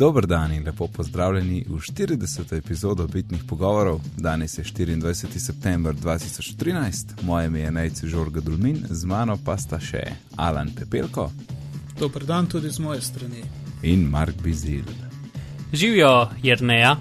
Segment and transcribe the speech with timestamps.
[0.00, 2.56] Dober dan in lepo pozdravljeni v 40.
[2.56, 4.00] epizodo Bitnih pogovorov.
[4.16, 5.38] Danes je 24.
[5.38, 10.00] september 2013, moje ime je Nejci Žorga Dulmin, z mano pa sta še
[10.36, 11.30] Alan Pepelko.
[11.98, 13.44] Dober dan tudi z moje strani.
[13.82, 14.88] In Mark Bizil.
[15.72, 16.96] Živijo, Jrneja.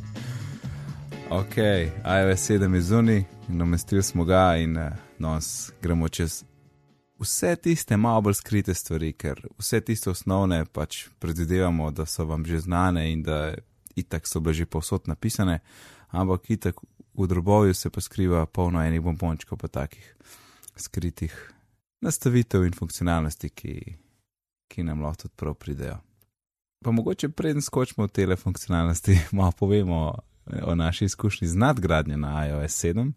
[1.40, 1.56] ok,
[2.04, 4.88] iOS 7 je zunaj, namestili smo ga in uh,
[5.18, 6.44] nos gremo čez
[7.24, 12.44] vse tiste malo bolj skrite stvari, ker vse tiste osnovne pač predvidevamo, da so vam
[12.44, 13.54] že znane in da
[13.96, 15.58] itak so bile že povsod napisane,
[16.12, 16.80] ampak itak
[17.14, 20.14] v drobovju se pa skriva polno enih bombončkov, pa takih
[20.76, 21.34] skritih
[22.02, 23.74] nastavitev in funkcionalnosti, ki,
[24.68, 25.98] ki nam lahko tudi prav pridejo.
[26.84, 30.18] Pa mogoče preden skočimo v tele funkcionalnosti, malo povemo
[30.62, 33.12] o naši izkušnji z nadgradnjo na iOS 7.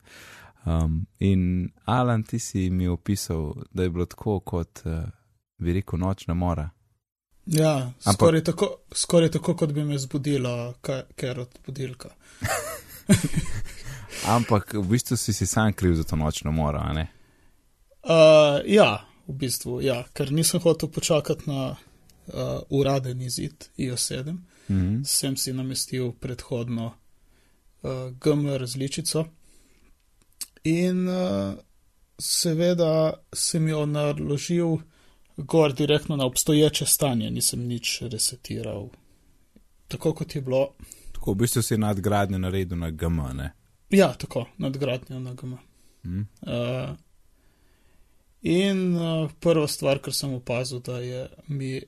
[0.68, 5.04] Um, in Alan, ti si mi opisal, da je bilo tako kot uh,
[5.58, 6.70] veliko nočna mora.
[7.46, 8.14] Ja, Ampak...
[8.14, 10.74] skoraj, tako, skoraj tako, kot bi me zbudila,
[11.16, 12.10] ker od budilka.
[14.36, 17.08] Ampak v bistvu si si sam kriv za to nočno moro, a ne?
[18.04, 21.78] Uh, ja, v bistvu, ja, ker nisem hotel počakati na uh,
[22.70, 24.32] uraden izid IO7.
[24.32, 25.04] Mm -hmm.
[25.06, 29.26] Sem si namestil predhodno uh, GM različico.
[30.68, 31.56] In uh,
[32.20, 32.92] seveda
[33.34, 34.78] sem jo naložil
[35.38, 38.90] gor direktno na obstoječe stanje, nisem nič resetiral,
[39.88, 40.74] tako kot je bilo.
[41.12, 43.52] Tako v bistvu si nadgradnjo naredil na GM, ne?
[43.90, 45.54] Ja, tako, nadgradnjo na GM.
[46.04, 46.28] Hmm.
[46.42, 46.96] Uh,
[48.42, 51.80] in uh, prva stvar, kar sem opazil, da je mi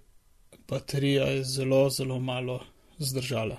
[0.69, 2.59] baterija je zelo, zelo malo
[2.97, 3.57] zdržala.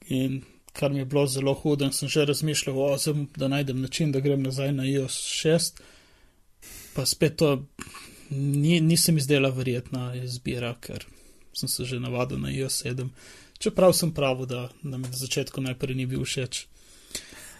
[0.00, 0.42] In
[0.72, 4.12] kar mi je bilo zelo hudo, in sem že razmišljal o tem, da najdem način,
[4.12, 5.80] da grem nazaj na iOS 6.
[6.94, 7.66] Pa spet to
[8.30, 11.04] ni, nisem izdela verjetna izbira, ker
[11.54, 13.08] sem se že navadil na iOS 7.
[13.58, 16.66] Čeprav sem prav, da nam na začetku najprej ni bil všeč.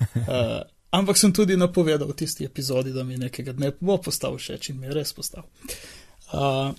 [0.00, 0.62] Uh,
[0.98, 4.80] ampak sem tudi napovedal v tisti epizodi, da mi nekega dne bo postal všeč in
[4.80, 5.46] mi je res postal.
[6.32, 6.72] Uh,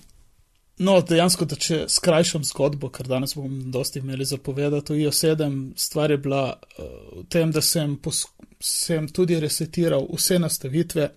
[0.78, 5.58] No, dejansko, da če skrajšam zgodbo, ker danes bom dosti imeli zapovedati, to je sedem,
[5.78, 6.88] stvar je bila uh,
[7.20, 7.94] v tem, da sem,
[8.58, 11.10] sem tudi resetiral vse nastavitve.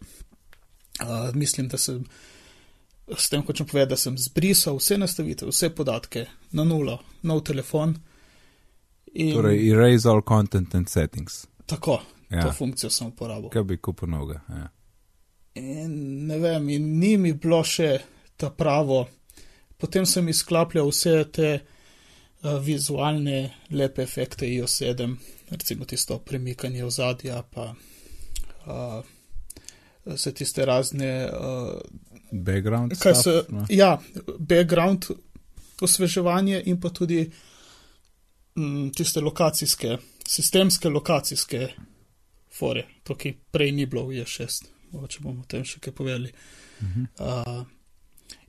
[1.01, 2.03] Uh, mislim, da sem
[3.17, 7.95] s tem hočem povedati, da sem zbrisal vse nastavitve, vse podatke na nulo, nov telefon.
[9.13, 11.45] In, torej, erase all content and settings.
[11.65, 12.45] Tako, ja.
[12.45, 13.49] to funkcijo sem uporabil.
[13.49, 14.41] Kaj bi kupil noga?
[14.49, 14.67] Ja.
[15.57, 17.95] In ne vem, in ni mi bilo še
[18.37, 19.07] ta pravo
[19.77, 25.15] potem sem izklapljal vse te uh, vizualne lepe efekte IO7,
[25.49, 27.73] recimo tisto premikanje ozadja, pa
[28.65, 29.03] uh,
[30.05, 31.29] vse tiste razne.
[31.31, 31.81] Uh,
[32.31, 32.93] background.
[32.97, 33.65] Se, no.
[33.69, 33.97] Ja,
[34.39, 35.05] background
[35.81, 37.31] osveževanje in pa tudi
[38.55, 41.67] m, tiste lokacijske, sistemske lokacijske
[42.57, 44.65] fore, to, ki prej ni bilo v IO6.
[44.87, 46.31] Če bomo o tem še kaj povedali.
[46.81, 47.07] Uh -huh.
[47.19, 47.76] uh,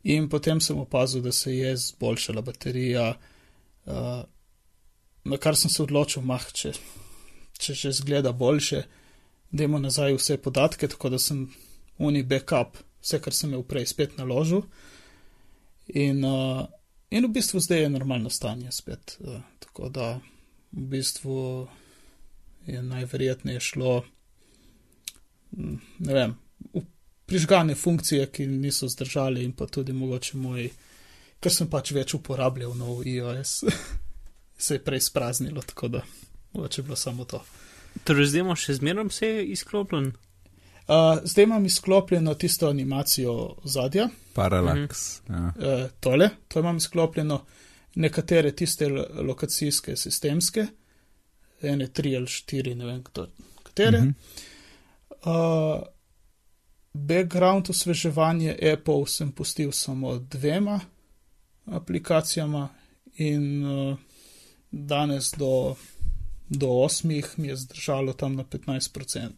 [0.03, 3.09] In potem sem opazil, da se je zboljšala baterija,
[3.87, 4.23] uh,
[5.25, 6.73] na kar sem se odločil, mah, če,
[7.59, 8.83] če že zgleda boljše,
[9.51, 11.49] da imamo nazaj vse podatke, tako da sem
[11.99, 14.63] uni backup, vse, kar sem imel prej, spet naložil.
[15.89, 16.67] In, uh,
[17.11, 19.17] in v bistvu zdaj je normalno stanje spet.
[19.21, 20.13] Uh, tako da
[20.73, 21.67] v bistvu
[22.69, 24.03] je najverjetneje šlo,
[25.99, 26.35] ne vem,
[26.75, 26.85] v
[27.29, 30.71] prižgane funkcije, ki niso zdržali, in pa tudi mogoče moj,
[31.41, 33.59] ker sem pač več uporabljal nov iOS,
[34.65, 36.03] se je prej spraznilo, tako da
[36.53, 37.43] mogoče bilo samo to.
[38.05, 40.09] Torej, zdaj imamo še zmeraj vse izklopljen?
[40.89, 43.35] Uh, zdaj imam izklopljeno tisto animacijo
[43.65, 44.09] zadja.
[44.33, 45.21] Paralax.
[45.29, 45.35] Mhm.
[45.35, 45.53] Ja.
[45.57, 47.43] Uh, tole, to imam izklopljeno,
[47.95, 48.89] nekatere tiste
[49.29, 50.67] lokacijske sistemske,
[51.63, 53.27] ene tri ali štiri, ne vem, kdo,
[53.69, 54.01] katere.
[54.01, 54.11] Mhm.
[55.29, 55.85] Uh,
[57.07, 60.81] background osveževanje Apple sem pustil samo dvema
[61.65, 62.69] aplikacijama
[63.17, 63.99] in uh,
[64.71, 65.77] danes do,
[66.49, 69.29] do osmih mi je zdržalo tam na 15%,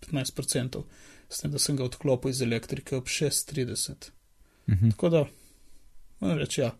[0.00, 0.82] 15%
[1.28, 4.10] s tem, da sem ga odklopil iz elektrike ob 6.30.
[4.70, 4.90] Mhm.
[4.90, 5.24] Tako da,
[6.20, 6.74] moram reči, ja.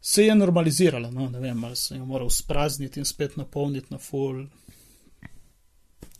[0.00, 3.98] Se je normaliziralo, no, ne vem, ali sem jo moral sprazniti in spet napolniti na
[3.98, 4.46] full,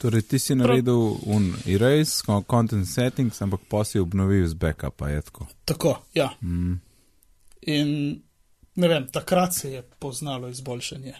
[0.03, 5.23] Torej, ti si naredil un erase, content settings, ampak pa si obnovil z backupa, je
[5.23, 5.47] tako.
[5.65, 6.33] Tako, ja.
[6.43, 6.81] Mm.
[7.71, 7.89] In
[8.75, 11.15] ne vem, takrat se je poznalo izboljšanje.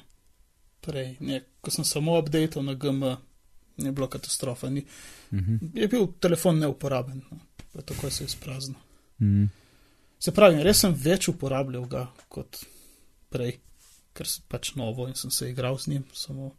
[0.81, 3.05] Prej, ne, ko sem samo updated na GM,
[3.77, 4.71] ni bilo katastrofa.
[4.71, 4.83] Ni,
[5.31, 5.71] mm -hmm.
[5.75, 7.39] Je bil telefon neuporaben, no,
[7.83, 8.79] tako se je izpraznil.
[9.21, 9.45] Mm.
[10.19, 12.65] Se pravi, res sem več uporabljal ga kot
[13.31, 13.61] prej,
[14.13, 16.57] ker sem pač novo in sem se igral z njim, samo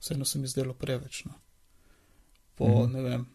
[0.00, 1.24] vseeno se mi zdelo preveč.
[1.24, 1.32] No.
[2.56, 2.92] Po, Mhm.
[2.92, 3.26] ne vem,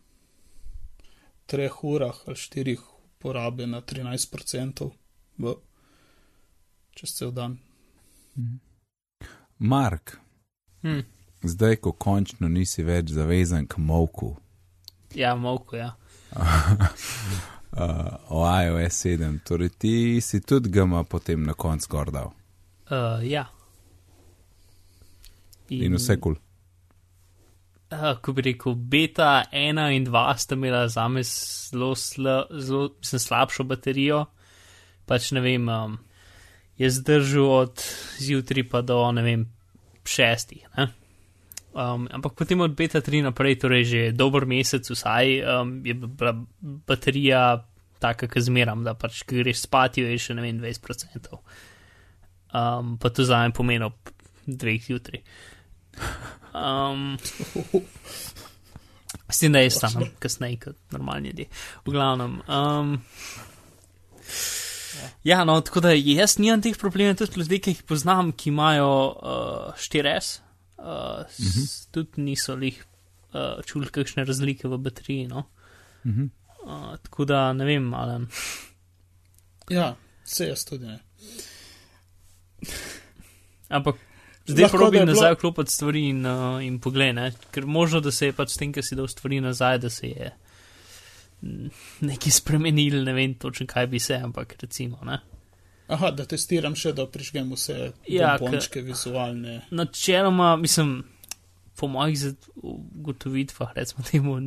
[1.45, 2.79] treh urah ali štirih
[3.19, 4.91] porabe na 13%
[5.37, 5.53] v,
[6.91, 7.57] čez cel dan.
[9.59, 10.17] Mark,
[10.81, 10.99] Hm.
[11.43, 14.35] zdaj, ko končno nisi več zavezan k Moku
[15.15, 15.95] Ja, molko, ja.
[16.35, 16.41] uh,
[18.29, 22.31] o iOS 7, torej ti si tudi gama potem na koncu gordal
[22.87, 23.45] Uh, ja.
[25.69, 26.35] in vse kul.
[26.35, 26.50] Cool.
[27.91, 32.93] Uh, ko bi rekel, beta 1 in 2 sta imela za me zelo, sla, zelo
[32.99, 34.25] mislim, slabšo baterijo.
[35.05, 35.97] Pač ne vem, um,
[36.79, 37.83] je zdržal od
[38.23, 39.43] zjutraj pa do ne vem,
[40.07, 40.63] šestih.
[40.77, 40.87] Ne?
[41.73, 46.33] Um, ampak potem od beta 3 naprej, torej že dober mesec vsaj, um, je bila
[46.61, 47.43] baterija
[47.99, 51.27] taka, ki zmeram, da pač, ki greš spat, jo je še ne vem, 20%.
[52.51, 54.15] Um, pa to za me pomeni ob
[54.47, 55.21] dveh zjutraj.
[56.53, 57.17] Um,
[59.31, 61.45] S tem, da je stano kasneje kot normalni ljudje.
[61.85, 62.41] V glavnem.
[62.47, 63.01] Um,
[65.23, 68.91] ja, no, tako da jaz nimam teh problemov, tudi ljudje, ki jih poznam, ki imajo
[69.07, 70.39] uh, 4S,
[70.77, 72.83] uh, s, tudi niso jih
[73.33, 75.27] uh, čuli kakšne razlike v bateriji.
[75.31, 75.47] No?
[76.05, 76.29] Mhm.
[76.61, 78.25] Uh, tako da ne vem, ali.
[79.71, 80.99] Ja, se jaz tudi ne.
[83.69, 84.10] Ampak
[84.47, 88.33] zdaj probi bilo- nazaj vklopiti stvari in, uh, in pogledaj, ker možno, da se je
[88.33, 90.31] pač s tem, ki si dal stvari nazaj, da se je
[91.41, 91.69] mm,
[92.01, 94.99] nekaj spremenil, ne vem točno kaj bi se, ampak recimo.
[95.03, 95.19] Ne?
[95.87, 99.61] Aha, da testiram še, da prižgem vse Ja, pompončke vizualne.
[99.71, 101.03] Načeloma, mislim,
[101.75, 102.33] po mojih
[102.63, 104.37] ugotovitvah, recimo temu,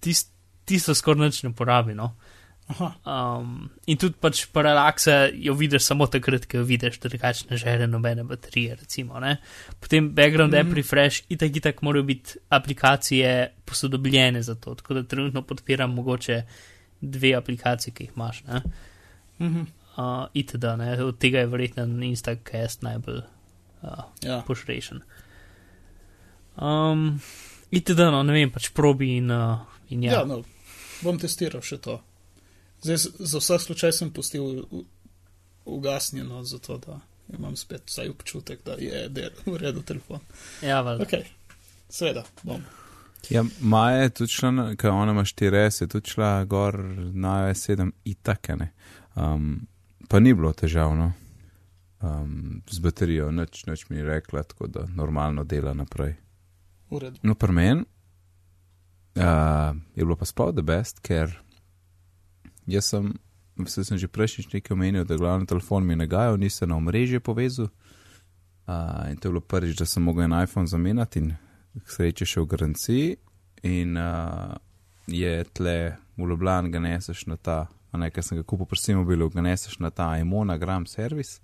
[0.00, 0.32] tist,
[0.64, 1.94] tisto skoraj nič ne porabi.
[1.94, 2.14] No?
[2.14, 2.39] Aha,
[2.78, 7.86] Um, in tudi pač paralaksa jo vidiš samo takrat, ko jo vidiš, drugače ne žere
[7.90, 8.76] nobene baterije.
[8.80, 9.36] Recimo, ne.
[9.80, 10.56] Potem background mm.
[10.56, 10.70] -hmm.
[10.70, 16.42] app refresh, itak itak morajo biti aplikacije posodobljene za to, tako da trenutno podpiram mogoče
[17.00, 18.42] dve aplikacije, ki jih imaš.
[18.44, 18.62] Ne.
[19.38, 19.62] mhm,
[19.96, 20.64] Uh, itd.
[20.78, 21.04] Ne.
[21.04, 23.18] Od tega je verjetno Instacast najbolj
[23.82, 23.90] uh,
[24.22, 24.42] ja.
[24.46, 25.00] pošrešen.
[26.56, 27.20] Um,
[27.70, 27.98] itd.
[27.98, 29.58] No, ne vem, pač probi in, uh,
[29.88, 30.12] in ja.
[30.12, 30.42] Ja, no,
[31.02, 32.00] bom testiral še to.
[32.82, 34.84] Zdaj, za vsak slučaj sem pustil u-
[35.64, 37.00] ugasnjeno, zato da
[37.30, 40.18] imam spet vsaj občutek, da je del v redu telefon.
[40.62, 41.02] ja valjda.
[41.02, 41.10] Ok,
[41.88, 42.62] seveda, bom.
[43.30, 46.78] Ja, Maja je tudi šla, ker ona ima 4S, je tudi šla gor
[47.14, 48.70] na iOS 7 itakene.
[49.14, 49.66] Um,
[50.08, 51.12] pa ni bilo težavno
[52.00, 56.14] um, z baterijo, nič, nič mi ni rekla, tako da normalno dela naprej.
[56.90, 57.18] V redu.
[57.22, 57.84] No, pri meni
[59.16, 61.30] uh, je bilo pa sploh the best, ker
[62.66, 63.12] jaz sem,
[63.56, 67.20] vse sem že prejšnjič nekaj omenil, da glavni telefon mi je nagajal, nisem na omrežje
[67.20, 67.70] povezal.
[68.70, 71.32] Uh, in to je bilo prvič, da sem mogel en iPhone zamenjati in
[71.74, 73.16] k sreči še v garanciji.
[73.66, 74.54] In uh,
[75.10, 79.30] je tle v Ljubljani, ga neseš na ta, ne, ker sem ga kupil pri Simobilu,
[79.32, 81.40] ga neseš na ta iMonagram servis,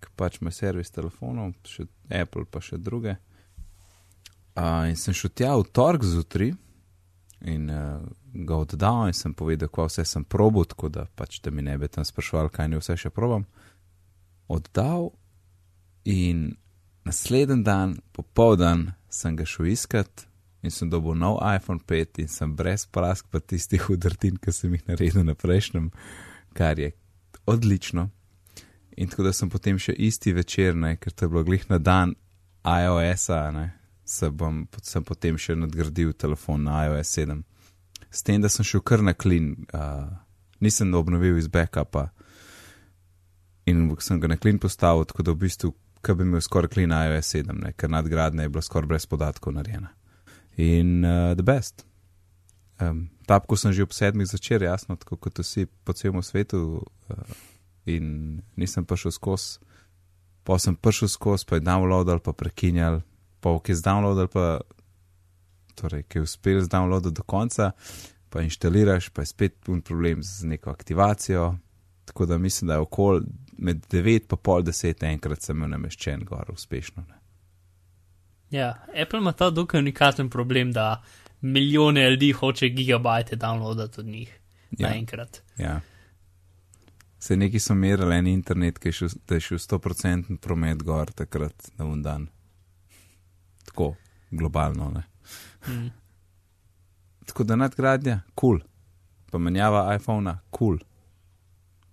[0.00, 3.18] ki pač ima servis telefonov, še Apple pa še druge.
[4.58, 6.54] Uh, in sem šel tja v torek zjutraj
[7.46, 8.00] in uh,
[8.32, 11.78] ga oddal in sem povedal, kaj vse sem probal, tako da pač da mi ne
[11.78, 13.46] bi tam sprašval, kaj ne vse še probam.
[14.48, 15.10] Oddal
[16.04, 16.56] in
[17.08, 20.26] naslednji dan, popoldan, sem ga šel iskat
[20.62, 24.74] in sem dobil nov iPhone 5 in sem brez prask pa tistih udrtin, ki sem
[24.74, 25.90] jih naredil na prejšnjem,
[26.52, 26.92] kar je
[27.46, 28.10] odlično.
[28.98, 31.78] In tako da sem potem še isti večer, ne, ker to je bilo glih na
[31.78, 32.16] dan
[32.66, 33.70] iOS-a,
[34.04, 37.44] se bom, sem potem še nadgradil telefon na iOS 7.
[38.10, 40.08] S tem, da sem šel kar na klin, uh,
[40.64, 42.08] nisem obnovil iz backupa
[43.68, 45.72] in sem ga na klin postavil, tako da v bistvu,
[46.04, 49.52] ki bi imel skoraj klin iOS 7, ne, ker nadgradnja je bila skoraj brez podatkov
[49.56, 49.90] narejena.
[50.56, 51.84] In uh, the best.
[52.80, 56.80] Um, Tapko sem že ob sedmih začel, jasno, tako kot vsi po celem svetu,
[57.12, 57.38] uh,
[57.88, 59.58] in nisem prišel skozi.
[60.44, 63.02] Pa sem prišel skozi, pa je downloadal, pa prekinjal,
[63.44, 64.60] pa ki je downloadal, pa
[65.80, 67.70] torej, ki je uspel zdownloadati do konca,
[68.28, 71.54] pa inštaliraš, pa je spet pun problem z neko aktivacijo.
[72.04, 73.20] Tako da mislim, da je okol
[73.58, 77.04] med 9 in pol 10 enkrat sem imel nameščen gor uspešno.
[77.08, 77.14] Ne.
[78.50, 81.02] Ja, Apple ima ta dokaj unikaten problem, da
[81.40, 84.38] milijone ljudi hoče gigabajte downloadati od njih
[84.70, 84.88] Ja.
[84.88, 85.42] naenkrat.
[85.56, 85.80] Ja.
[87.18, 91.70] Se neki so merili en internet, ki je šel, je šel 100% promet gor takrat
[91.78, 92.26] na un dan.
[93.64, 93.94] Tako,
[94.30, 94.90] globalno.
[94.90, 95.02] Ne.
[95.66, 95.90] Mm.
[97.26, 98.58] Tako da nadgradnja, kul.
[98.58, 98.68] Cool.
[99.30, 100.78] Pa menjava iPhona, kul.
[100.78, 100.84] Cool.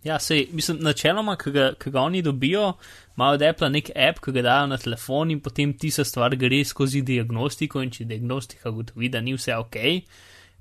[0.05, 2.73] Ja, sej, mislim, načeloma, ki ga, ga oni dobijo,
[3.17, 6.35] imajo od Apple nek app, ki ga dajo na telefon in potem ti se stvar
[6.37, 9.75] gre skozi diagnostiko in če diagnostika gotovi, da ni vse ok,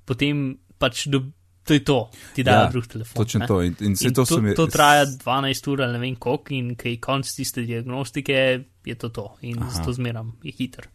[0.09, 0.41] potem
[0.81, 1.21] pač do,
[1.65, 1.99] to je to,
[2.35, 3.21] ti dajo Ja, drug telefon.
[3.21, 3.47] Točno ne.
[3.47, 3.61] to.
[3.63, 6.73] In, in In to, to, mi- to traja 12 ur ali ne vem koliko in
[6.77, 8.39] kaj konc tiste diagnostike
[8.85, 9.71] je to to in Aha.
[9.71, 10.89] zato zmeram je hiter.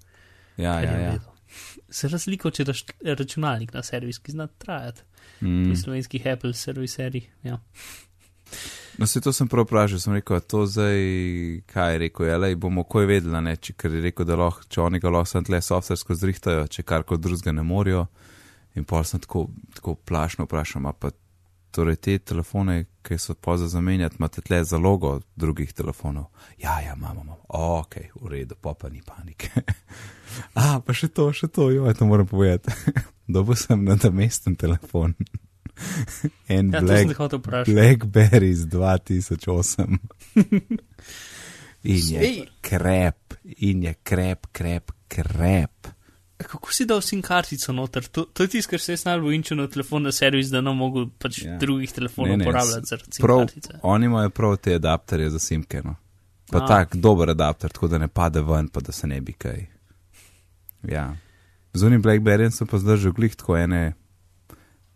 [0.58, 1.12] Ja, ja, ja.
[1.14, 1.30] redu.
[1.92, 5.02] Se razliko, če daš računalnik na servis, ki zna trajati.
[5.42, 5.66] Mm.
[5.70, 7.30] Pri slovenskih Apple serviserjih.
[7.44, 7.60] Ja.
[9.00, 10.98] No, se to sem prav vprašal, sem rekel, to zdaj,
[11.72, 14.82] kaj je rekel, ali bomo kaj vedeli, ne, če, ker je rekel, da lahko, če
[14.84, 18.08] oni ga lahko samo tle softversko zrihtajo, če kar kot drugega ne morajo.
[18.78, 21.14] In pol sem tako, tako plašno vprašal, pa
[21.72, 26.26] torej te telefone, ki so pa za zamenjati, imate tle zalogo drugih telefonov.
[26.58, 27.44] Ja, ja, imamo, imamo.
[27.48, 29.50] O, ok, v redu, pa pa ni panike.
[30.60, 32.74] A, pa še to, še to, jo, to moram povedati.
[33.36, 35.16] Dobil sem nadomesten telefon.
[36.48, 37.18] en Ja, black.
[37.66, 39.98] Blackberry iz 2008.
[41.84, 45.88] in je krep, in je krep, krep, krep.
[46.40, 48.08] Kako si dal sim kartico noter?
[48.08, 50.62] To, to je tisto, kar se jaz najbolj bojim, če na telefon na servis, da
[50.62, 51.58] ne mogo pač Ja.
[51.58, 53.80] drugih telefonov Ne, ne, uporabljati zaradi sim Prav, kartice.
[53.84, 55.82] oni imajo prav te adapterje za simke.
[55.84, 55.96] No.
[56.48, 56.68] Pa A.
[56.68, 59.66] tak dober adapter, tako da ne pade ven, pa da se ne bi kaj.
[60.84, 61.16] Ja.
[61.74, 63.94] Z unim Blackberryjem sem pa zdržal glih tako ene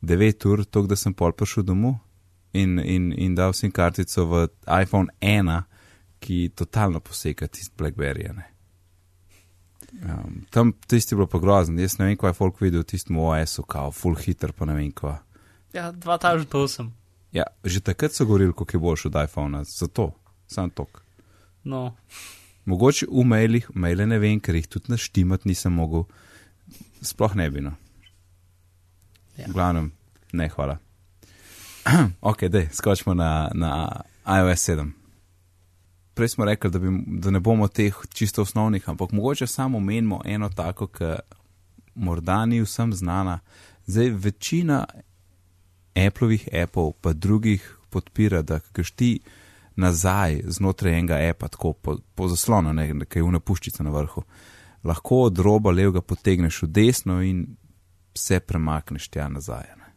[0.02, 1.96] 9 ur, tako da sem pol prišel domov
[2.54, 4.48] in, in, in dal sim kartico v
[4.78, 5.62] iPhone 1,
[6.20, 8.32] ki totalno poseka tisti Blackberry.
[8.34, 8.48] Ne.
[9.94, 12.90] Um, tam tisti je bilo pa grozno, jaz ne vem, kaj je folk videl v
[12.90, 15.20] tistem OS-u, kao full hitter, pa ne vem kva.
[15.74, 16.90] Ja, 2008.
[17.34, 20.12] Ja, že takrat so govorili, kako je boljši od iPhona, zato,
[20.48, 21.02] sam tok.
[21.64, 21.94] No,
[22.66, 26.06] Mogoče v mailih, maile ne vem, ker jih tudi naštimati nisem mogel,
[27.04, 27.62] sploh ne bi.
[27.62, 27.74] No.
[29.38, 29.50] Ja.
[29.50, 29.92] V glavnem,
[30.32, 30.78] ne, hvala.
[32.32, 33.72] ok, dej, skočimo na, na
[34.24, 34.92] iOS 7.
[36.14, 40.22] Prej smo rekli, da, bi, da ne bomo teh čisto osnovnih, ampak mogoče samo menimo
[40.26, 41.16] eno tako, ki
[41.96, 43.40] morda ni vsem znana.
[43.86, 44.86] Zdaj, večina
[45.96, 49.20] Appleovih appov, pa drugih podpira, da kaš ti
[49.76, 54.24] nazaj znotraj enega appa, tako po, po zaslonu, ne, nekaj una puščica na vrhu,
[54.84, 57.46] lahko od roba levega potegneš v desno in
[58.14, 59.70] vse premakneš tja nazaj.
[59.78, 59.94] Ne.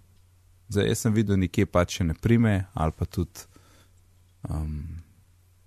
[0.69, 3.45] Zdaj, jaz sem videl nekje pač ne prime, ali pa tudi
[4.49, 4.81] um,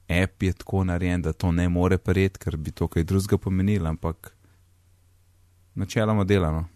[0.09, 3.89] app je tako narejen, da to ne more prijeti, ker bi to kaj drugega pomenilo,
[3.89, 4.33] ampak
[5.75, 6.67] načeloma delano.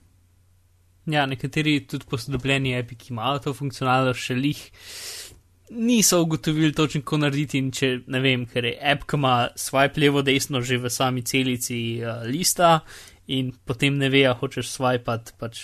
[1.06, 4.60] ja, nekateri tudi posodobljeni api, ki imajo to funkcionalnost, še lih
[5.74, 7.58] niso ugotovili točno, kako narediti.
[7.58, 11.24] In če ne vem, ker je app, ki ima swipe levo, desno že v sami
[11.28, 12.84] celici uh, lista
[13.28, 15.60] in potem ne ve, a hočeš swipati pač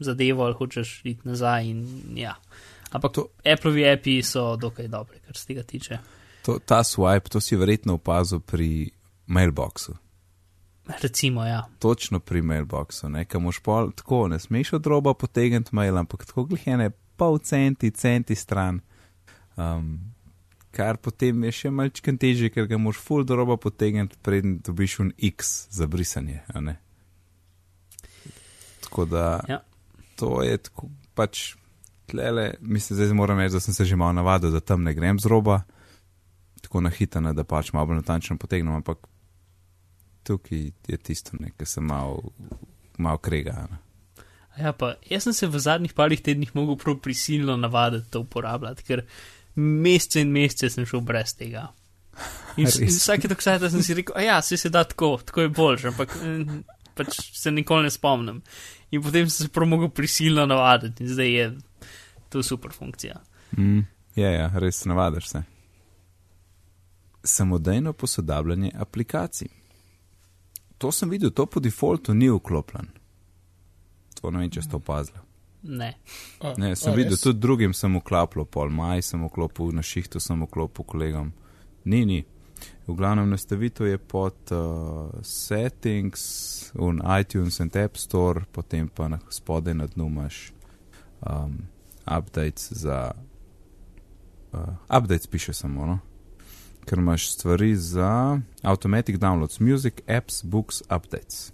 [0.00, 1.70] zadevo ali hočeš iti nazaj.
[1.70, 1.86] In,
[2.16, 2.34] ja.
[2.92, 5.98] Ampak To- Appleovi api so dokaj dobri, kar se tega tiče.
[6.46, 8.90] To, ta swipe, to si verjetno opazil pri
[9.26, 9.96] mailboxu.
[11.02, 11.64] Recimo, ja.
[11.82, 16.44] Točno pri mailboxu, nekaj moš pol, tako ne smeš od roba potegniti mail, ampak tako
[16.44, 18.78] glihene pol centi, centi stran.
[19.56, 19.98] Um,
[20.70, 24.98] kar potem je še malčken težje, ker ga moš full do roba potegniti, preden dobiš
[25.02, 26.42] un X za brisanje.
[26.54, 26.76] a ne.
[28.86, 29.60] Tako da Ja.
[30.16, 31.56] to je tako pač
[32.06, 35.18] tlele, mislim, zdaj moram reči, da sem se že malo navadil, da tam ne grem
[35.18, 35.62] z roba,
[36.66, 39.06] tako na hitro, da pač malo bolj natančno potegnem, ampak
[40.26, 42.32] tukaj je tisto, ne, ki se malo
[42.98, 43.54] mal krega.
[43.70, 43.78] Ne.
[44.58, 48.82] Ja, pa jaz sem se v zadnjih parih tednih mogel prav prisilno navaditi to uporabljati,
[48.88, 49.04] ker
[49.54, 51.68] mesece in mesece sem šel brez tega.
[52.56, 55.48] In, vsake tako sajta sem si rekel, a ja, se se da tako, tako je
[55.52, 56.62] boljš, ampak mm,
[56.96, 58.40] pač se nikoli ne spomnim.
[58.90, 61.50] In potem sem se prav mogel prisilno navaditi in zdaj je
[62.32, 63.20] to super funkcija.
[63.58, 63.84] Mm,
[64.16, 65.44] ja, ja, res navadiš se.
[67.26, 69.48] Samodejno posodabljanje aplikacij.
[70.78, 72.88] To sem videl, to po defaultu ni vklopljen.
[74.20, 75.18] To ne vem, če ste opazili.
[75.62, 75.94] Ne.
[76.40, 77.24] A, Ne, sem a, videl, res?
[77.24, 81.32] tudi drugim sem vklapljal, pol maj sem vklopil, na šihtu sem vklopil kolegom.
[81.84, 82.24] Ni, ni.
[82.86, 86.22] V glavnem nastavitev je pod uh, settings,
[86.74, 90.52] un iTunes and App Store, potem pa na spodaj na dnu imaš
[91.20, 91.58] um,
[92.06, 93.10] updates za.
[94.52, 95.98] Uh, updates piše samo, no?
[96.86, 101.52] Ker imaš stvari za automatic downloads, music, apps, books, updates.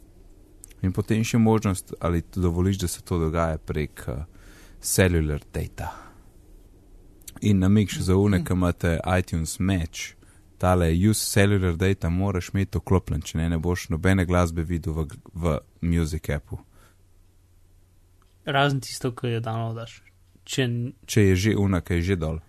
[0.82, 4.24] In potem še možnost, ali dovoliš, da se to dogaja prek uh,
[4.80, 5.92] cellular data.
[7.42, 10.14] In namig še za une, ki imate iTunes Match,
[10.62, 15.08] tale use cellular data moraš imeti vklopljen, če ne, ne boš nobene glasbe videl v,
[15.34, 16.60] v Music appu.
[18.46, 20.00] Razen tisto, ki jo downloadaš.
[20.44, 20.66] Če,
[21.06, 22.40] Če je že una, ki je že dol.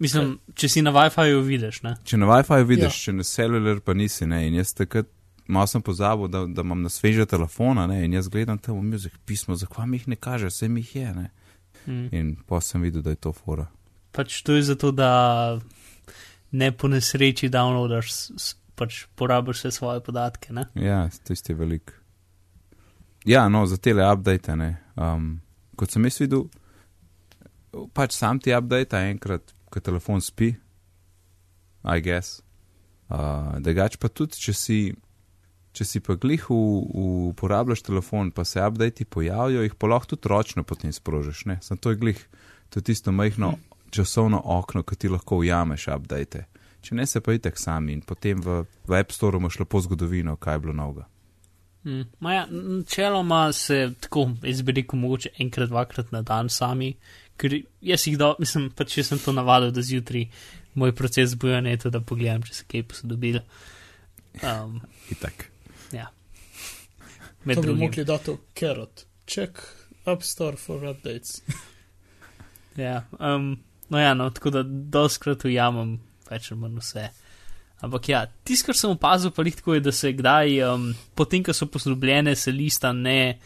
[0.00, 1.96] Mislim, če si na WiFi-ju vidiš, ne?
[2.08, 3.04] Če na WiFi vidiš, Ja.
[3.04, 5.08] če na celular pa nisi, ne, in jaz takrat
[5.50, 8.86] malo sem pozabil, da, da imam na sveže telefona, ne, in jaz gledam tam v
[8.94, 11.26] muzik pismo, zakaj mi jih ne kaže, vse mi jih je, ne.
[11.86, 12.08] Mm.
[12.14, 13.66] In pa sem videl, da je to fora.
[14.12, 15.60] Pač to je zato, da
[16.52, 18.10] ne po nesreči downloadaš,
[18.78, 20.64] pač porabiš vse svoje podatke, ne?
[20.74, 21.92] Ja, tisti je velik.
[23.28, 24.70] Ja, no, za tele update, ne.
[24.96, 25.40] Um,
[25.76, 26.46] kot sem jaz videl,
[27.94, 30.54] pač sam ti update enkrat, ko telefon spi,
[31.84, 32.42] I guess.
[33.10, 34.78] Uh, Drugač pa tudi, če si,
[35.74, 40.14] če si pa glih v, v uporabljaš telefon, pa se updati pojavijo, jih pa lahko
[40.14, 41.58] tudi ročno potem sprožiš, ne.
[41.64, 42.20] Sam to je glih,
[42.70, 43.56] to je tisto majhno
[43.90, 46.44] časovno okno, ki ti lahko ujameš update.
[46.80, 50.36] Če ne se pa itek sami in potem v, v App Store imaš lepo zgodovino,
[50.40, 51.08] kaj je bilo novega.
[51.84, 52.28] Mm.
[52.28, 56.94] Ja, načeloma se tako, jaz bi rekel, mogoče enkrat, dvakrat na dan sami,
[57.40, 60.26] ker jaz jih do, mislim, pač če sem to navadil, da zjutraj
[60.78, 63.40] moj proces bujanja je to, da pogledam, če se kaj posodobil.
[64.44, 64.78] Um,
[65.10, 65.48] Itak.
[65.96, 66.10] ja.
[67.44, 67.86] Med To bi drugim.
[67.86, 69.06] mogli dati carrot.
[69.26, 69.58] Check
[70.04, 71.40] App Store for updates.
[72.78, 73.58] Ja, um,
[73.90, 75.96] no ja, no, tako da doskrat ujamem
[76.30, 77.08] več ali manj vse.
[77.84, 80.86] Ampak ja, tisto, kar sem opazil, pa jih tako je, da se kdaj, um,
[81.18, 83.38] potem, ko so posodobljene, se lista ne,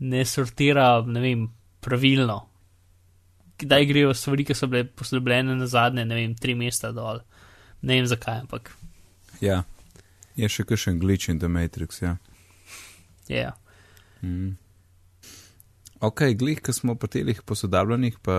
[0.00, 1.44] ne sortira, ne vem,
[1.84, 2.38] pravilno.
[3.62, 7.22] Kdaj grejo stvari, ki so bile posodobljene na zadnje, ne vem, tri mesta dol.
[7.82, 8.72] Ne vem zakaj, ampak
[9.42, 9.62] Ja,
[10.38, 12.16] je še kakšen glitch in The Matrix, ja.
[13.30, 13.54] Ja.
[14.22, 14.54] Mm.
[16.02, 18.36] Ok, glih, ko smo po telih posodabljenih, pa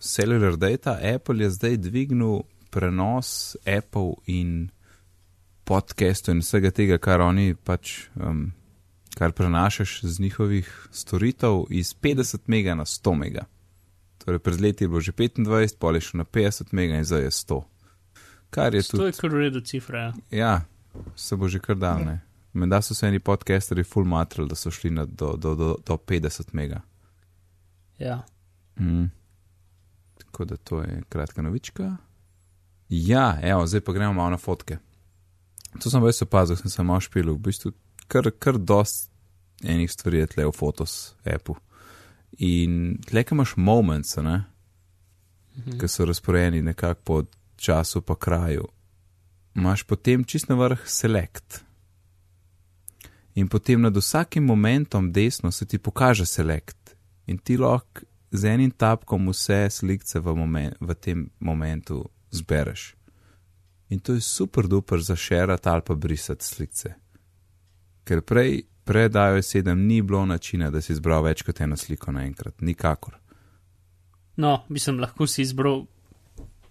[0.00, 2.42] cellular data, Apple je zdaj dvignil
[2.72, 4.70] prenos Apple in
[5.64, 8.50] podcastov in vsega tega, kar oni pač, um,
[9.16, 13.46] kar prenašaš z njihovih storitev, iz 50 mega na 100 mega.
[14.24, 17.22] Torej, pred leti je bilo že 25, pol je šel na 50 mega in zdaj
[17.22, 17.62] je 100.
[18.50, 19.04] Kar je To tudi.
[19.04, 19.98] je kar v redu cifra.
[20.00, 20.14] Ja.
[20.30, 20.64] Ja,
[21.16, 22.20] se bo že kar dal, ne.
[22.54, 25.96] Menda so se eni podcasteri full matrali, da so šli na do, do, do, do
[25.96, 26.80] 50 mega.
[27.98, 28.22] Ja.
[28.80, 29.10] Mm.
[30.18, 31.96] Tako da to je kratka novička.
[32.88, 34.78] Ja, evo, zdaj pa gremo malo na fotke.
[35.82, 37.72] To sem res opazil, sem se malo špil, v bistvu
[38.06, 39.10] kar, kar dost
[39.64, 41.56] enih stvari je tle v fotos appu.
[42.38, 44.44] In tle, ki imaš moments, ne,
[45.56, 45.78] Mhm.
[45.78, 47.24] ki so razporejeni nekako po
[47.56, 48.68] času pa kraju,
[49.54, 51.64] imaš potem čist na vrh select.
[53.34, 56.96] In potem nad vsakim momentom desno se ti pokaže select.
[57.26, 62.94] In ti lahko z enim tapkom vse slike v, momen, v tem momentu zbereš.
[63.88, 66.94] In to je super duper za šerati ali pa brisati slike.
[68.04, 72.60] Ker prej, predajo sedem, ni bilo načina, da si izbral več kot eno sliko naenkrat,
[72.60, 73.16] nikakor.
[74.36, 75.84] No, mislim, lahko si izbral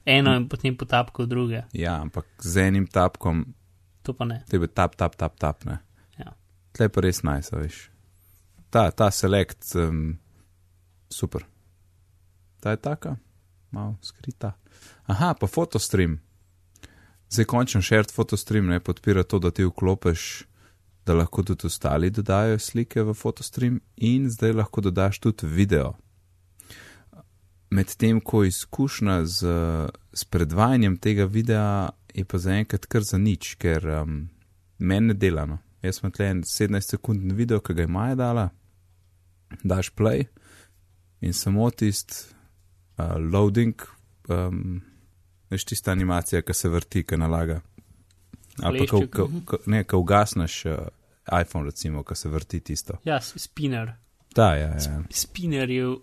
[0.05, 1.63] eno in potem potapkal druge.
[1.73, 3.45] Ja, ampak z enim tapkom,
[4.03, 4.43] To pa ne.
[4.49, 5.79] tebe tap, tap, tap, tap, ne.
[6.19, 6.35] Ja.
[6.75, 7.79] Tle pa res naj, nice, veš.
[8.69, 10.17] Ta, ta select, um,
[11.09, 11.45] super.
[12.59, 13.15] Ta je taka,
[13.71, 14.53] malo skrita.
[15.07, 16.19] Aha, pa fotostream.
[17.29, 20.43] Zdaj končno shared fotostream ne podpira to, da ti vklopeš,
[21.05, 25.93] da lahko tudi ostali dodajo slike v fotostream in zdaj lahko dodaš tudi video.
[27.69, 29.47] Medtem ko izkušnja z,
[30.13, 34.29] z predvajanjem tega videa je pa zaenkrat kar za nič, ker um,
[34.77, 35.57] meni ne delano.
[35.81, 38.49] Jaz sem tle en 17 sekundni video, ki ga je Maja dala,
[39.63, 40.27] daš play
[41.21, 42.35] in samo tist
[42.97, 43.75] uh, loading,
[44.29, 44.79] um,
[45.51, 47.59] veš tista animacija, ki se vrti, ki nalaga.
[48.61, 49.45] Ali pa, ko, Klešček, ko, mhm.
[49.45, 50.85] ko, ne, ko ugasneš uh,
[51.41, 52.99] iPhone, recimo, ki se vrti tisto.
[53.05, 53.95] Ja, spinner.
[54.35, 55.01] Da, ja, ja.
[55.09, 55.95] Spinner je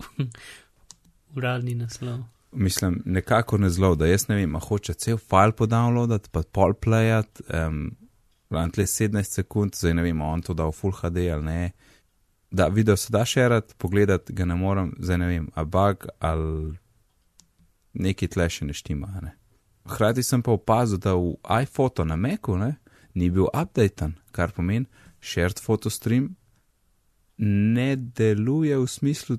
[1.37, 2.23] uradni naslov.
[2.51, 7.41] Mislim, nekako ne zelo, da jaz ne vem, hoče cel file podownloadati, pa pol playat,
[7.47, 7.93] um,
[8.49, 11.71] tle 17 sekund, zdaj ne vem, on to da v Full HD ali ne.
[12.51, 16.73] Da, video se da šerat, pogledati ga ne morem, zdaj ne vem, a bug ali
[17.93, 19.07] neki tle še ne štima.
[19.15, 19.40] a Ne.
[19.85, 22.75] Hrati sem pa opazil, da v iPhoto na Macu ne,
[23.13, 24.85] ni bil updaten, kar pomeni,
[25.21, 26.35] shared photostream
[27.41, 29.37] ne deluje v smislu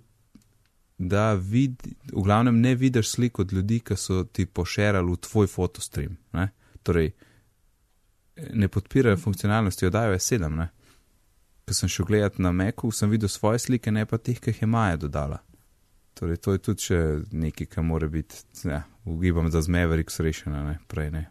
[0.99, 5.47] da vid, v glavnem ne vidiš slik od ljudi, ki so ti pošerali v tvoj
[5.47, 6.17] fotostream.
[6.33, 6.49] Ne?
[6.83, 7.13] Torej,
[8.53, 10.49] ne podpirajo funkcionalnosti od iOS 7.
[10.57, 10.69] Ne?
[11.67, 14.63] Ko sem šel gledat na Macu, sem videl svoje slike, ne pa teh, ki jih
[14.63, 15.43] je Maja dodala.
[16.15, 16.99] Torej, to je tudi še
[17.33, 21.25] nekaj, kar mora biti, ja, ugibam, da z Mavericks rešeno, ne, prej ne.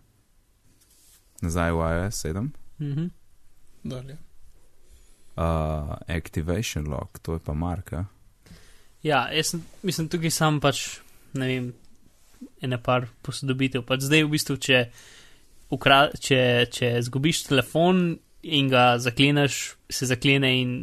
[1.41, 2.49] Nazaj v iOS 7.
[2.81, 3.07] Mhm.
[3.83, 4.17] Dalje.
[5.37, 8.05] Uh, activation log, to je pa marka.
[9.03, 10.99] Ja, jaz sem, mislim, tukaj sam pač,
[11.33, 11.71] ne vem,
[12.61, 13.85] ene par posodobitev.
[13.87, 14.81] Pač zdaj v bistvu, če,
[15.73, 20.75] ukra, če, če zgubiš telefon in ga zakleneš, se zaklene in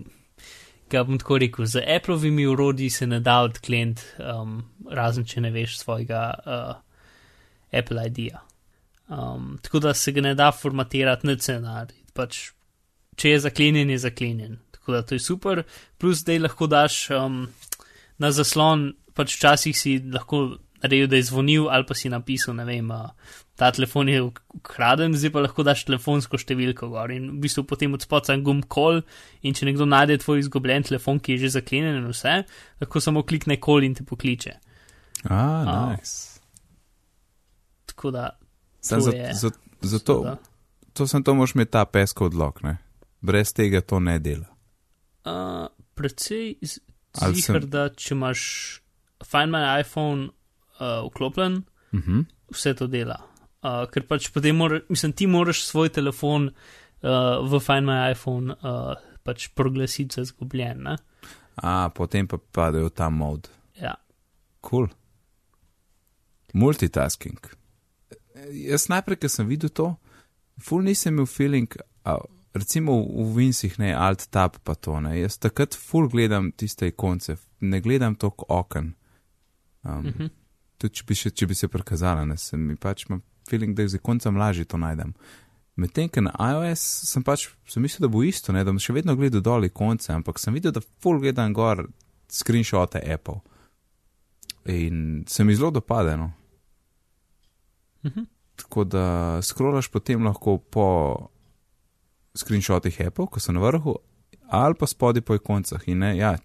[0.91, 5.51] ga bom tako rekel, z Appleovimi urodji se ne da odkleniti, um, razen če ne
[5.55, 6.77] veš svojega uh,
[7.79, 8.43] Apple ID-ja.
[9.09, 11.97] Um, tako da se ga ne da formatirati na scenarij.
[12.15, 12.41] Pač,
[13.17, 14.59] če je zaklenjen, je zaklenjen.
[14.75, 15.63] Tako da to je super.
[15.99, 17.47] Plus, da lahko daš um,
[18.19, 22.69] na zaslon, pač včasih si lahko naredil, da je zvonil ali pa si napisal, ne
[22.69, 23.09] vem, uh,
[23.59, 24.23] ta telefon je
[24.55, 28.61] ukraden, zdaj pa lahko daš telefonsko številko gor in v bistvu potem odspod sem gum
[28.63, 29.01] call
[29.43, 32.45] in če nekdo najde tvoj izgubljen telefon, ki je že zaklenjen in vse,
[32.79, 34.53] lahko samo klikne call in te pokliče.
[35.27, 36.39] Ah, nice.
[37.91, 38.29] Tako da.
[38.81, 39.51] Sem za, za,
[39.83, 40.37] za to,
[40.95, 42.77] to sem to moš imeti ta pesko odlog, ne?
[43.27, 44.47] Brez tega to ne dela.
[45.27, 45.67] Uh,
[45.99, 47.67] predvsej zihar, sem...
[47.67, 48.43] da če imaš
[49.27, 50.31] Find My iPhone
[50.79, 52.21] uh, vklopljen, uh mhm.
[52.21, 52.55] -huh.
[52.55, 53.19] vse to dela.
[53.59, 58.55] Uh, ker pač potem moraš, mislim, ti moraš svoj telefon uh, v Find My iPhone
[58.55, 58.95] uh,
[59.27, 60.85] pač proglasiti za zgubljen.
[60.87, 60.95] Ne?
[61.59, 63.51] A, potem pa padejo v ta mod.
[63.81, 63.97] Ja.
[64.63, 64.87] Cool.
[66.55, 67.51] Multitasking.
[68.55, 69.91] Jaz najprej, ker sem videl to,
[70.63, 71.75] ful nisem imel feeling,
[72.07, 72.21] a,
[72.55, 75.19] recimo v Vinsih, ne, alt tab pa to, ne.
[75.19, 78.95] Jaz takrat ful gledam tiste ikonce, ne gledam toliko oken.
[79.83, 80.23] Um, uh mhm.
[80.23, 80.37] -huh
[80.79, 83.89] tudi če bi, še, če bi se prikazala, ne sem mi pač imam feeling, da
[83.89, 85.15] z koncem lažje to najdem.
[85.79, 88.97] Medtem, ker na iOS sem pač, sem mislil, da bo isto, ne, da bom še
[88.97, 91.87] vedno gledal dol konce, ampak sem videl, da full gledam gor
[92.29, 93.39] screenshote Apple.
[94.69, 96.33] In se mi zelo dopadeno.
[98.03, 98.27] Uh -huh.
[98.57, 100.87] Tako da skrolaš potem lahko po
[102.35, 103.97] screenshotih Apple, ko so na vrhu,
[104.49, 105.89] ali pa spodaj po ikoncah.
[105.89, 106.37] In ne, ja,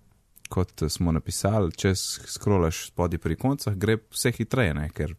[0.50, 4.90] kot smo napisali, če skrolaš spodaj pri koncah, gre vse hitreje, ne?
[4.94, 5.16] ker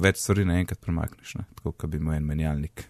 [0.00, 1.46] več stvari naenkrat premakneš, ne?
[1.58, 2.86] tako kot bi imel en menjalnik.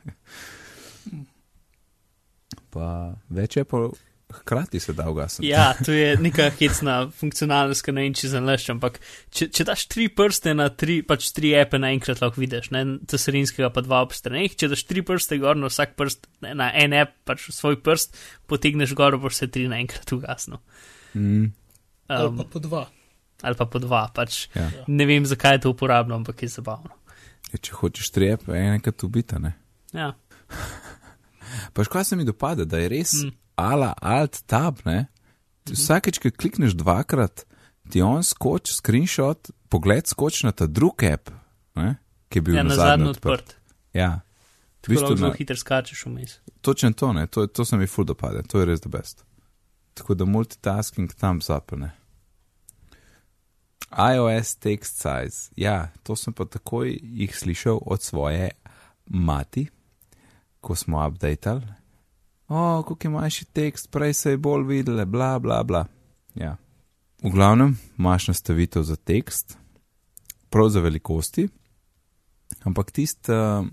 [2.74, 2.90] pa
[3.28, 3.88] več je pa.
[4.26, 5.46] Hkrati se da ugasniti.
[5.46, 8.98] Ja, to je neka hecna funkcionalnost, ki ne vem, če zanalaš, ampak
[9.30, 13.70] če, če daš tri prste na tri, pač tri epe naenkrat lahko vidiš, ne, teserinskega
[13.70, 16.98] pa dva ob straneh, če daš tri prste gor na vsak prst, ne, na en
[16.98, 18.18] ep, pač svoj prst,
[18.50, 20.58] potegneš gor, boš se tri naenkrat ugasnil.
[21.14, 21.46] Mm.
[21.46, 22.82] Um, ali pa po dva.
[23.42, 24.70] Ali pa po dva, pač ja.
[24.88, 26.94] ne vem, zakaj je to uporabno, ampak je zabavno.
[27.50, 29.52] Je, ja, če hočeš trep, enkrat ubita, ne.
[29.92, 30.14] Ja.
[31.74, 33.34] pa škoda se mi dopada, da je res mm.
[33.60, 35.06] ala alt tab, ne.
[35.66, 35.76] Mhm.
[35.76, 37.44] Vsakeč, ki klikneš dvakrat,
[37.90, 41.30] ti on skoči screenshot, pogled skoči na ta drug app,
[41.76, 41.96] ne?
[42.30, 43.32] ki je bil ja, na zadnji odprt.
[43.32, 43.56] odprt.
[43.94, 44.20] Ja.
[44.80, 46.38] Tako zelo hitro skačeš vmes.
[46.60, 49.24] Točno to, ne, to, to se mi ful dopade, to je res the best.
[49.94, 51.90] Tako da multitasking tam zapne.
[53.90, 55.50] iOS text size.
[55.56, 58.50] Ja, to sem pa takoj jih slišal od svoje
[59.06, 59.68] mati,
[60.60, 61.62] ko smo updated.
[62.48, 65.86] O, kako je manjši tekst, prej se je bolj videle, bla, bla, bla.
[66.34, 66.56] Ja.
[67.22, 69.56] V glavnem, imaš nastavitev za tekst,
[70.50, 71.48] prav za velikosti,
[72.62, 73.66] ampak tist, uh,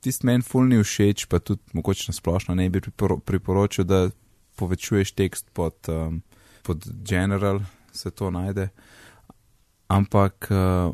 [0.00, 2.80] tist meni fulni všeč, pa tudi mogoče na splošno ne bi
[3.24, 4.10] priporočil, da
[4.56, 5.88] povečuješ tekst pod,
[6.62, 7.60] pod general,
[7.92, 8.68] se to najde.
[9.90, 10.92] Ampak, uh,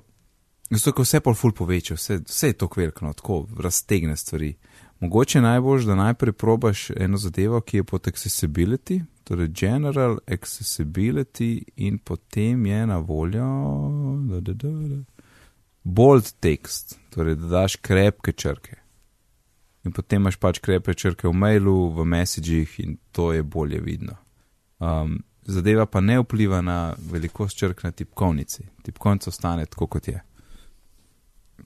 [0.70, 4.54] zato, vse pol ful poveča, vse, vse je to kvelkno, tako raztegne stvari.
[5.00, 11.98] Mogoče najbolj, da najprej probaš eno zadevo, ki je pod accessibility, torej general accessibility in
[11.98, 13.50] potem je na voljo
[14.30, 15.02] da, da, da, da,
[15.82, 18.86] bold text, torej da daš krepke črke
[19.86, 24.16] in potem imaš pač krepe črke v mailu, v messagih in to je bolje vidno.
[24.82, 28.66] Um, zadeva pa ne vpliva na velikost črk na tipkovnici.
[28.82, 30.22] Tipkovnica ostane tako, kot je.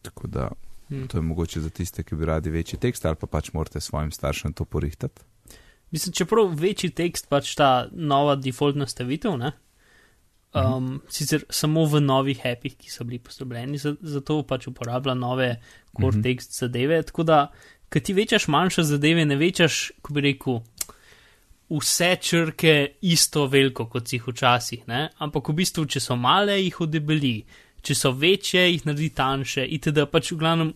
[0.03, 0.51] Tako da
[0.89, 1.09] hmm.
[1.09, 4.13] to je mogoče za tiste, ki bi radi večji tekst ali pa pač morate svojim
[4.13, 5.23] staršem to porihtati.
[5.91, 9.53] Mislim, čeprav večji tekst pač ta nova default nastavitev, ne?
[10.57, 10.67] Mhm.
[10.67, 10.97] Um, mhm.
[11.09, 15.61] Sicer samo v novih appih, ki so bili posodobljeni, zato pač uporablja nove
[15.97, 16.23] core mhm.
[16.23, 17.03] text zadeve.
[17.03, 17.41] Tako da
[17.91, 20.61] ker ti večaš manjše zadeve, ne večaš, ko bi rekel,
[21.71, 25.09] vse črke isto veliko, kot si jih včasih, ne?
[25.23, 27.37] ampak v bistvu, če so male, jih odebeli,
[27.83, 30.07] če so večje, jih naredi tanjše, itd.
[30.11, 30.73] pač v glavnem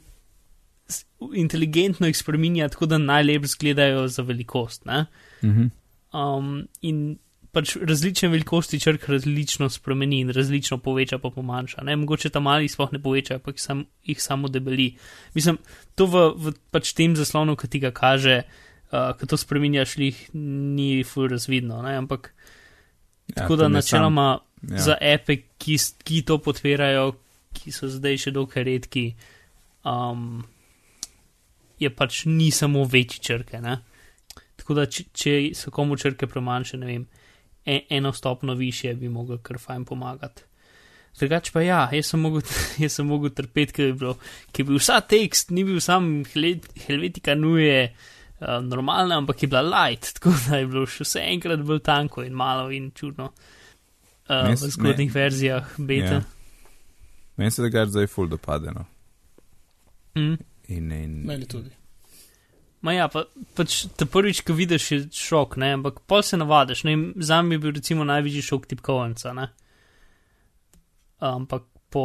[1.34, 4.86] inteligentno jih spreminja, tako da najlepše izgledajo za velikost.
[5.42, 5.70] Mhm.
[6.14, 7.18] Um, in
[7.54, 11.82] pač različne velikosti črk različno spremeni in različno poveča, pa pomanjša.
[11.86, 11.96] Ne?
[11.96, 14.94] Mogoče ta mali sploh ne poveča, ampak sam, jih samo debeli.
[15.34, 15.58] Mislim,
[15.94, 20.18] to v, v pač tem zaslonu, ki ti ga kaže, uh, ko to spremenjaš, jih
[20.34, 21.82] ni ful razvidno.
[21.82, 21.96] Ne?
[21.96, 22.32] Ampak
[23.26, 24.82] ja, tako da načeloma sam, ja.
[24.82, 27.12] za epe, ki, ki to podpirajo,
[27.54, 29.04] ki so zdaj še dokaj redki,
[29.88, 30.44] um,
[31.80, 33.60] je pač ni samo večji črke.
[33.60, 33.78] Ne?
[34.60, 37.06] Tako da, če, če so komu črke premanjše, ne vem,
[37.66, 40.46] e, eno stopno više bi mogel kar fajn pomagati.
[41.14, 42.42] Drugač pa ja, jaz sem mogel,
[42.82, 44.16] jaz sem mogel trpeti, ker je, bilo,
[44.50, 48.10] ker je bil vsa tekst, ni bil sam Helvetika nuje uh,
[48.62, 52.34] normalna, ampak je bila light, tako da je bilo še vse enkrat bolj tanko in
[52.36, 53.30] malo in čudno.
[54.24, 56.14] Uh, v zgodnih verzijah beta.
[56.14, 56.22] Ja.
[57.36, 58.86] Meni se da ga zdaj ful dopadeno.
[60.16, 60.36] Mm.
[60.68, 61.70] In, in, Meni tudi.
[62.84, 63.24] Ma ja, pa,
[63.56, 66.84] pač te prvič, ko vidiš, je šok, ne, ampak pol se navadiš.
[66.84, 69.46] Ne, za me je bil recimo največji šok tipkovnica, ne.
[71.24, 72.04] Ampak po,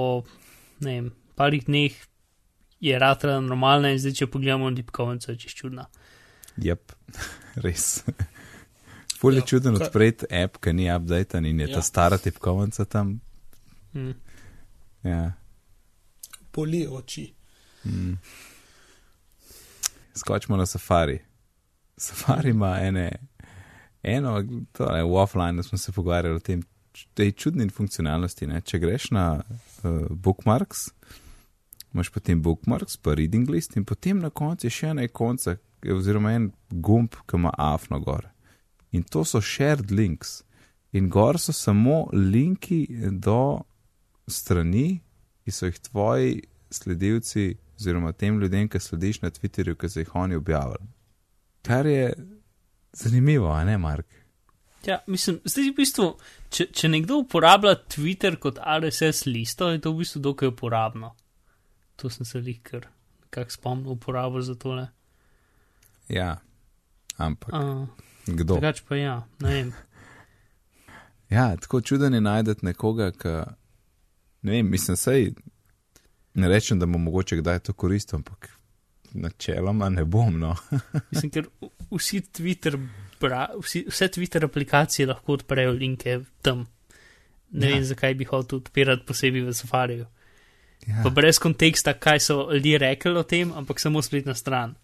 [0.86, 1.98] ne vem, parih dneh
[2.80, 5.90] je ratra normalna in zdaj, če pogledamo tipkovnico, je čist čudna.
[6.60, 6.92] Jep,
[7.58, 8.04] res.
[9.18, 11.76] Ful je Ja, čuden kaj- odpreti app, ki ni updaten in je Ja.
[11.76, 13.20] ta stara tipkovnica tam.
[13.94, 14.14] Mm.
[15.04, 15.32] Ja.
[16.52, 17.34] Poli oči.
[17.84, 18.18] Mm.
[20.14, 21.20] Skočimo na safari.
[21.98, 23.12] Safari ima ene,
[24.04, 26.64] eno, to je v offline, smo se pogovarjali o tem,
[27.14, 28.48] tej čudni funkcionalnosti.
[28.48, 28.62] Ne?
[28.62, 30.90] Če greš na uh, bookmarks,
[31.94, 35.56] imaš potem bookmarks, pa reading list in potem na koncu je še ena ikonca,
[35.96, 38.28] oziroma en gumb, ki ima afno gor.
[38.92, 40.44] In to so shared links.
[40.94, 43.62] In gor so samo linki do
[44.28, 45.00] strani,
[45.46, 46.40] ki so jih tvoji
[46.74, 50.90] sledilci, oziroma tem ljudem, ki slediš na Twitterju, ki so jih oni objavili.
[51.66, 52.14] Kar je
[52.94, 54.08] zanimivo, a ne, Mark?
[54.86, 56.06] Ja, mislim, zdaj v bistvu,
[56.50, 61.12] če, če nekdo uporablja Twitter kot RSS listo, je to v bistvu dokaj uporabno.
[62.00, 62.88] To sem se jih kar,
[63.30, 64.88] kak spomnil, uporabil za tole.
[66.10, 66.38] Ja,
[67.18, 67.88] ampak Uh,
[68.26, 68.56] kdo?
[68.56, 69.74] drugač pa ja, ne vem.
[71.30, 73.34] Ja, tako čuden je najti nekoga, ki.
[74.42, 75.28] Ne vem, mislim, sej.
[76.34, 78.50] Ne rečem, da bom mogoče kdaj to koristil, ampak
[79.14, 80.40] načeloma ne bom.
[80.40, 80.56] No.
[81.12, 81.46] Mislim, ker
[81.92, 82.80] vsi Twitter,
[83.22, 86.66] bra, vsi, vse Twitter aplikacije lahko odprejo linke tam.
[87.52, 87.70] Ne Ja.
[87.70, 87.76] ja.
[87.76, 90.06] vem, zakaj bi hotel odpirati posebej v Safariju.
[90.88, 91.02] Ja.
[91.04, 94.76] Pa brez konteksta, kaj so ljudje rekli o tem, ampak samo spletna stran.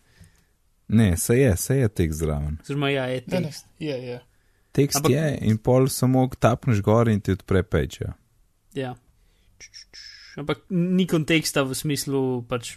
[0.87, 2.57] Ne, se je, se je tekst zraven.
[2.61, 3.65] Oziroma, ja, je Ne, ne, tekst.
[3.79, 4.19] je, je.
[4.71, 8.01] Tekst Ampak- je in pol samo tapneš gor in ti odpre peč.
[8.73, 8.95] Ja.
[10.35, 12.75] Ampak ni konteksta v smislu pač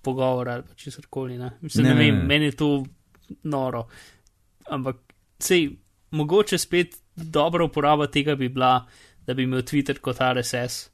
[0.00, 1.36] pogovora ali pač česarkoli.
[1.36, 2.26] Ne, Mislim, Ne, ne, ne ne, vem, ne.
[2.26, 2.68] meni je to
[3.44, 3.88] noro.
[4.66, 4.96] Ampak
[5.38, 5.72] sej,
[6.12, 8.86] mogoče spet dobra uporaba tega bi bila,
[9.20, 10.91] da bi imel Twitter kot RSS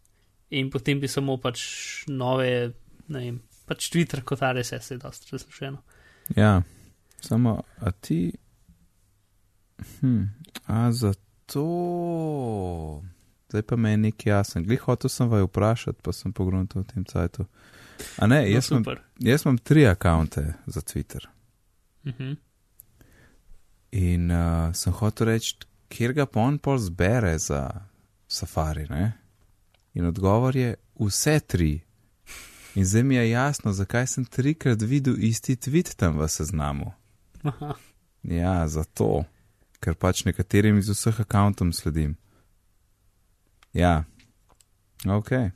[0.50, 1.60] in potem bi samo pač
[2.08, 2.72] nove,
[3.08, 5.82] ne vem, pač Twitter kot RSS je dosti razloženo.
[6.36, 6.62] Ja,
[7.20, 8.32] samo, a ti.
[10.00, 10.22] Hm,
[10.66, 11.64] a zato.
[13.48, 14.64] Zdaj pa meni je nekaj jasen.
[14.64, 17.46] Glih hotel sem vaju vprašati, pa sem pogrunil v tem cajtu.
[18.18, 19.00] A ne, No, jaz, imam, super.
[19.18, 21.26] jaz imam tri akaunte za Twitter.
[22.06, 22.34] Mhm.
[23.90, 25.56] In uh, sem hotel reči,
[25.88, 27.62] kjer ga pa on pol zbere za
[28.28, 28.84] safari.
[28.90, 29.12] Ne?
[29.98, 31.80] In odgovor je vse tri.
[32.74, 36.92] In zdaj mi je jasno, zakaj sem trikrat videl isti tweet tam v seznamu.
[37.42, 37.74] Aha.
[38.22, 39.24] Ja, zato,
[39.82, 42.14] ker pač nekaterim iz vseh akauntov sledim.
[43.74, 44.04] Ja,
[45.06, 45.50] ok,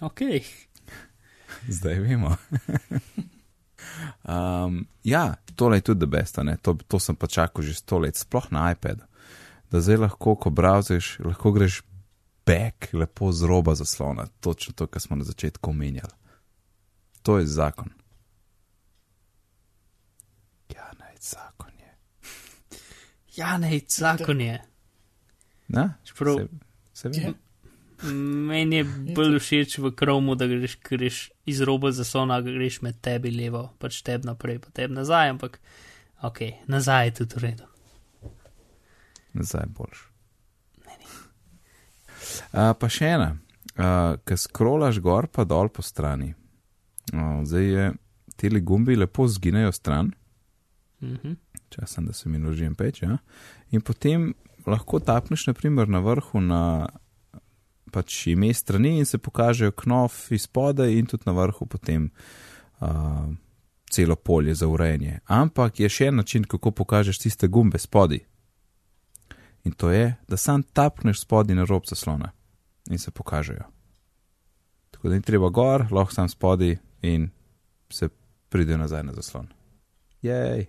[0.00, 0.20] Ok.
[1.78, 2.36] zdaj vemo.
[4.22, 8.46] um, ja, tole je tudi besta, to, to sem pa čakal že sto let, sploh
[8.54, 9.02] na iPadu.
[9.70, 11.82] Da zdaj lahko, ko browseš, lahko greš
[12.48, 16.12] back, lepo z roba zaslona, točno to, kar smo na začetku omenjali.
[17.22, 17.88] To je zakon.
[20.74, 21.94] Ja, naj zakon je.
[23.36, 24.62] Ja, ne, zakon je.
[25.68, 26.48] Na, Čeprav se,
[26.92, 27.22] se vem.
[27.22, 27.32] Ja.
[28.48, 28.84] meni je
[29.14, 34.02] bolj všeč v kromu, da greš, greš iz roba zaslona, greš med tebi levo, pač
[34.06, 35.60] teb naprej, pa teb nazaj, ampak
[36.22, 37.66] ok, nazaj je tudi v redu.
[39.34, 40.07] Nazaj boljš.
[42.52, 43.30] Uh, pa še ena,
[43.76, 46.34] uh, ki skrolaš gor pa dol po strani.
[47.12, 47.86] Uh, zdaj je
[48.38, 50.12] ti gumbi lepo zginejo stran,
[51.00, 51.32] Mhm.
[51.70, 53.02] časem, da se mi ložim peč.
[53.02, 53.18] Ja?
[53.70, 54.34] In potem
[54.66, 56.88] lahko tapneš, naprimer, na vrhu na
[57.92, 62.10] pač ime strani in se pokažejo knof iz spodaj in tudi na vrhu potem
[62.80, 63.32] uh,
[63.90, 65.20] celo polje za urejanje.
[65.26, 68.20] Ampak je še en način, kako pokažeš tiste gumbe spodaj.
[69.64, 72.30] In to je, da sam tapneš spodaj na rob zaslona
[72.90, 73.64] in se pokažejo.
[74.90, 77.30] Tako da ni treba gor, lahko sam spodaj in
[77.90, 78.08] se
[78.48, 79.46] pride nazaj na zaslon.
[80.22, 80.66] Jej.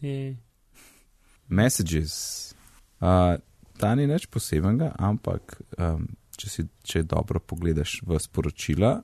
[0.00, 0.36] Je.
[1.48, 2.14] Messages.
[3.00, 3.40] Uh,
[3.78, 8.98] ta ni nič posebenega, ampak um, če si če dobro pogledaš v sporočila,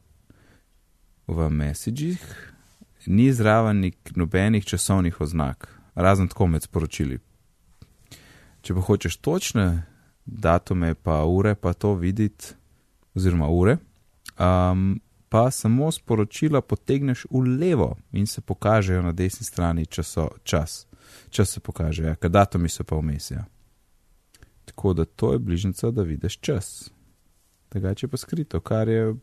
[1.26, 2.20] v messagih,
[3.06, 3.84] ni zraven
[4.16, 7.20] nobenih časovnih oznak, razen tako med sporočili.
[8.64, 9.84] Če pa hočeš točne
[10.24, 12.54] datume, pa ure, pa to videti,
[13.14, 13.76] oziroma ure,
[14.40, 14.94] um,
[15.28, 20.86] pa samo sporočila potegneš v levo in se pokažejo na desni strani časo, čas.
[21.30, 23.30] Čas se kaže, ja, ker datumi so pa vmes.
[23.30, 23.44] Ja.
[24.64, 26.90] Tako da to je bližnjica, da vidiš čas.
[27.70, 29.14] Drugače pa skrito, kar je,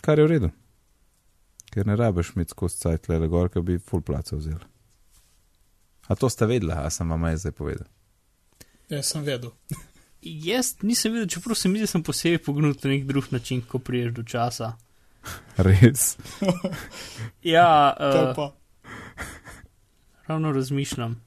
[0.00, 0.50] kar je v redu.
[1.72, 4.60] Ker ne rabiš imeti skozi cajt le gor, ker bi full placa vzel.
[6.06, 7.88] A to ste vedela, a sem vam jaz zdaj povedal.
[8.92, 9.50] Jaz sem vedel.
[10.22, 13.62] Jaz nisem videl, čeprav se mi zdi, da sem posebej pognut na nek drug način,
[13.64, 14.74] ko priješ do časa.
[15.56, 16.16] Res.
[17.42, 17.96] Ja,
[18.36, 18.50] uh,
[20.26, 21.24] ravno razmišljam.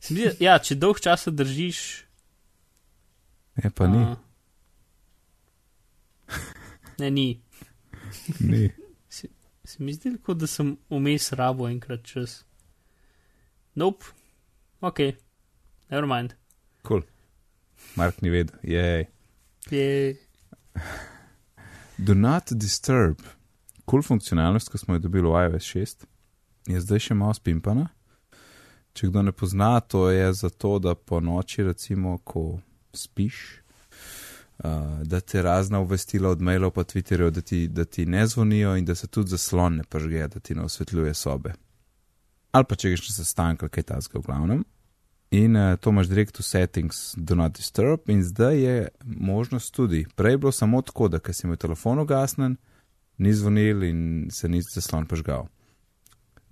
[0.00, 1.80] Se mi Zdi, ja, če dolg časa držiš.
[3.64, 3.98] Je pa ni.
[3.98, 4.16] a,
[6.98, 7.28] ne, ni.
[8.40, 8.70] ni.
[9.10, 12.44] Se mi zdi, kot da sem vmes rabo enkrat čas.
[13.74, 14.14] Nope,
[14.80, 14.98] ok,
[15.90, 16.06] never
[16.90, 17.06] mind.
[17.06, 17.96] Cool.
[17.96, 18.56] Mark ni vedel.
[18.62, 19.06] Jej.
[19.70, 20.16] Je,
[21.96, 23.16] Do not disturb.
[23.90, 26.04] Cool funkcionalnost, ki smo jo dobili v iOS 6,
[26.72, 27.90] je zdaj še malo spimpana.
[28.96, 32.60] Če kdo ne pozna, to je zato, da po noči, recimo, ko
[32.96, 33.60] spiš,
[34.64, 38.74] uh, da te razna obvestila od mailov pa Twitterjev, da ti, da ti ne zvonijo
[38.80, 41.54] in da se tudi zaslon ne pržge, da ti ne osvetljuje sobe.
[42.50, 44.64] Ali pa če greš na sestanek, kaj tasga v glavnem.
[45.30, 50.06] In uh, to imaš direkt v settings, do not disturb, in zdaj je možnost tudi.
[50.16, 52.56] Prej je bilo samo tako, da ker si imel telefon ugasnen,
[53.18, 54.00] ni zvonil in
[54.34, 55.46] se ni zaslon požgal.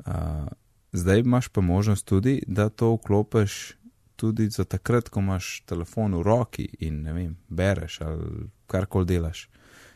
[0.07, 0.47] Uh,
[0.93, 3.75] zdaj imaš pa možnost tudi, da to vklopiš
[4.17, 9.49] tudi za takrat, ko imaš telefon v roki in ne vem, bereš ali karkoli delaš.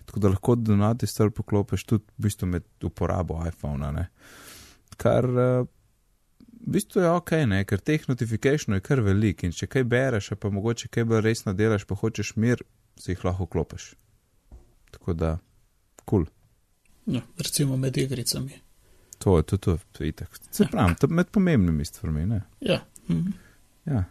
[0.07, 4.09] Tako da lahko do not disturb vklopiš tudi v bistvu med uporabo iPhona, ne.
[4.97, 5.71] Kar uh,
[6.63, 10.33] v bistvu je ok, ne, ker teh notifikationov je kar velik in če kaj bereš,
[10.33, 12.63] a pa mogoče kaj bolj resno delaš, pa hočeš mir,
[13.01, 13.93] si jih lahko klopiš.
[14.95, 15.39] Tako da,
[16.05, 16.27] kul.
[16.27, 16.31] Cool.
[17.07, 18.61] Ja, recimo med igricami.
[19.19, 20.39] To je to, to je itak.
[20.51, 22.43] Se pravi, to med pomembnimi stvarmi, ne.
[22.61, 22.85] Ja.
[23.09, 23.31] Mhm.
[23.85, 24.05] Ja.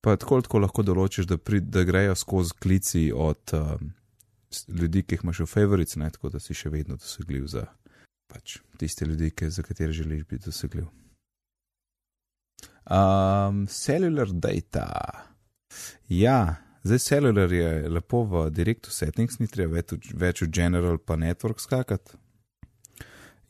[0.00, 3.92] Pa tako, tako lahko določiš, da, pri, da grejo skozi klici od um,
[4.68, 7.66] ljudi, ki jih imaš v favorites, ne, tako da si še vedno dosegljiv za
[8.26, 10.88] pač, tiste ljudi, ki, za katere želiš biti dosegljiv.
[12.90, 14.88] Um, cellular data.
[16.08, 21.16] Ja, zdaj cellular je lepo v direktu settings, ni treba več, več v general pa
[21.16, 22.18] network skakati.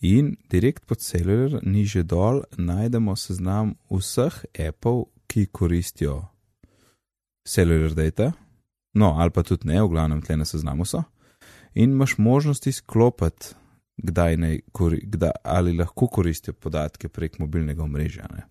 [0.03, 6.19] In direkt pod cellular, niže dol, najdemo seznam vseh appov, ki koristijo
[7.49, 8.33] cellular data,
[8.95, 11.01] no ali pa tudi ne, v glavnem tle na seznamu so.
[11.75, 13.55] In imaš možnost izklopiti,
[13.97, 14.37] kdaj
[14.73, 18.27] kori, kdaj, ali lahko koristijo podatke prek mobilnega omrežja.
[18.29, 18.45] Ne.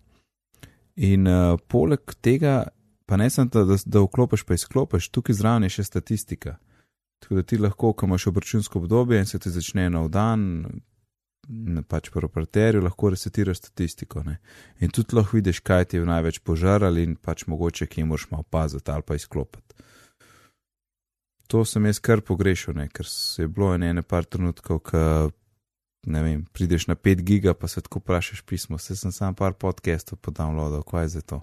[0.96, 2.66] In uh, poleg tega,
[3.06, 6.58] pa ne samo, da, da, vklopiš, pa izklopiš, tukaj zraven je še statistika.
[7.22, 10.66] Tako da ti lahko, ko imaš obračunsko obdobje in se ti začne nov dan,
[11.88, 14.22] pač po operaterju, lahko resetiraš statistiko.
[14.26, 14.38] Ne.
[14.80, 18.44] In tudi lahko vidiš, kaj ti je največ požarali in pač mogoče, ki moraš malo
[18.50, 19.74] paziti ali pa izklopiti.
[21.52, 25.30] To sem jaz kar pogrešal, ne, ker se je bilo ene, par trenutkov, ko
[26.06, 29.52] ne vem, prideš na 5 giga, pa se tako vprašaš pismo, vse sem sam par
[29.52, 31.40] podcastov podownloadal, kaj je za to.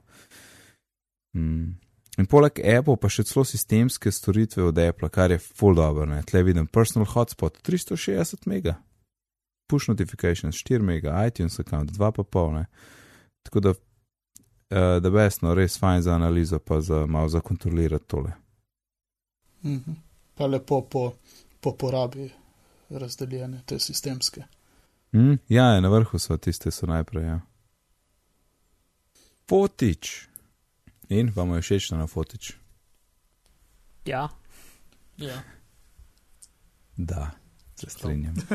[1.38, 1.78] Mm.
[2.20, 6.20] In poleg Apple pa še celo sistemske storitve od Apple, kar je full dobro, ne,
[6.28, 8.76] tle vidim personal hotspot 360 mega,
[9.72, 12.66] push notifications 4 mega, iTunes account 2,5, ne.
[13.48, 18.36] Tako da, uh, da besno, res fajn za analizo, pa za malo za kontrolirati tole.
[19.64, 19.96] Mhm.
[20.36, 21.14] Pa lepo po,
[21.60, 22.30] po porabi
[22.90, 24.44] razdeljene te sistemske.
[25.12, 27.26] Mm, ja, je, na vrhu so tiste, so najprej.
[27.26, 27.40] Ja.
[29.50, 30.28] Fotič.
[31.10, 32.54] In vam je všeč na fotič?
[34.06, 34.30] ja,
[35.18, 35.42] Ja.
[36.98, 37.32] Da,
[37.76, 38.36] se strinjam.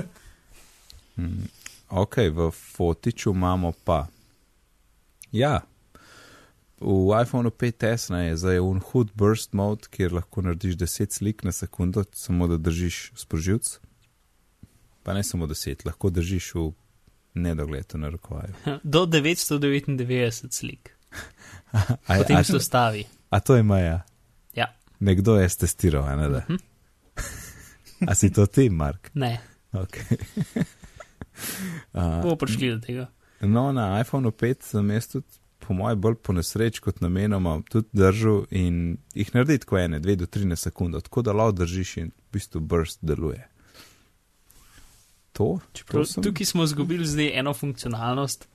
[1.16, 1.46] Mm,
[1.90, 4.06] ok, v fotiču imamo pa.
[5.32, 5.60] Ja,
[6.80, 11.44] v iPhonu 5S ne, je zdaj un hud burst mode, kjer lahko narediš 10 slik
[11.46, 13.78] na sekundo, samo da držiš sprožilc.
[15.04, 16.72] Pa ne samo 10, lahko držiš v
[17.34, 18.54] nedogled na rokovaju.
[18.94, 20.90] do 999 slik,
[21.72, 23.04] A, potem a, se ustavi.
[23.30, 24.02] a to je meja?
[24.54, 24.72] Ja.
[25.00, 26.44] Nekdo je testiral, ne da.
[26.48, 26.56] Mhm.
[28.10, 29.10] A si to ti, Mark?
[29.14, 29.40] Ne,
[29.74, 30.16] Okay.
[31.98, 33.06] uh, bomo prišli do tega.
[33.40, 35.26] no, na iPhonu 5 sem jaz tudi
[35.58, 40.16] po mojem, bolj po nesreč kot namenoma tudi držal in jih naredi tako ene, dve
[40.16, 43.48] do 13 sekund, tako da lahko držiš in v bistvu burst deluje.
[45.34, 48.46] To, Čeprav, tukaj smo izgubili zdaj eno funkcionalnost,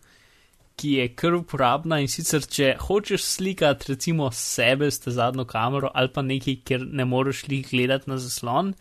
[0.80, 5.92] ki je kar uporabna in sicer, če hočeš slikati recimo sebe s te zadnjo kamero
[5.94, 8.72] ali pa nekaj, kjer ne moreš jih gledati na zaslon,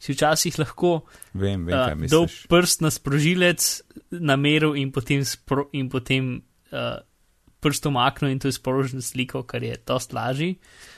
[0.00, 0.94] si včasih lahko
[1.34, 3.68] vem, vem, uh, dol prst na sprožilec,
[4.16, 6.32] nameril in potem, spro, in potem
[6.72, 6.96] uh,
[7.60, 10.56] prst omaknil in to je sporožen sliko, kar je dost lažji.
[10.56, 10.91] Uh,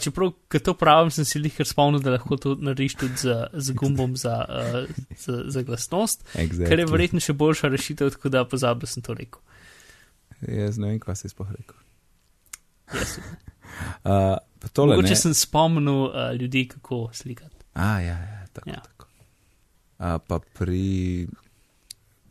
[0.00, 3.74] čeprav, ko to pravim, sem si jih spomnil, da lahko to narediš tudi z, z
[3.74, 6.68] gumbom za, uh, za, za glasnost, exactly.
[6.70, 9.42] kar je verjetno še boljša rešitev, tako da pozabil sem to rekel.
[10.44, 11.78] Jaz ne vem, kaj si sploh rekel.
[12.94, 13.18] Yes.
[14.10, 14.36] uh,
[14.72, 17.64] tole, Mogoče sem spomnil uh, ljudi, kako slikati.
[17.74, 18.70] A, ja, ja, tako.
[18.70, 18.82] Ja.
[18.84, 19.10] tako.
[19.98, 21.26] Uh, pa pri.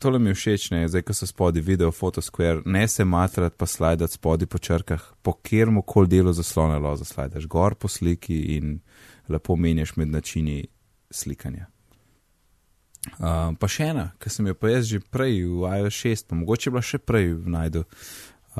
[0.04, 4.12] Tole mi všeč, ne, zdaj, ko so spodi video, fotosquare, ne se matrati pa slajdati
[4.12, 8.74] spodi po črkah, po kjermu koli delu zaslona lo zaslajdaš, gor po sliki in
[9.32, 10.66] lepo menjaš med načini
[11.10, 11.70] slikanja.
[13.16, 16.36] Uh, pa še ena, ki sem jo pa jaz že prej v iOS 6, pa
[16.36, 17.84] mogoče bila še prej v najdu.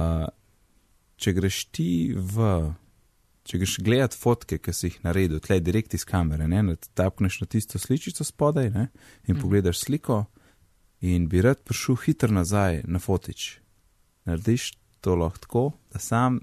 [0.01, 0.25] Uh,
[1.21, 2.55] če greš ti v,
[3.45, 7.51] če greš gledat fotke, ki si jih naredil, tle direkt iz kamere, ne, tapkneš na
[7.53, 8.87] tisto sličico spodaj ne,
[9.29, 9.45] in mm.
[9.45, 10.23] pogledaš sliko
[11.05, 13.59] in bi rad prišel hitro nazaj na fotič.
[14.25, 16.41] Narediš to lahko tako, da sam,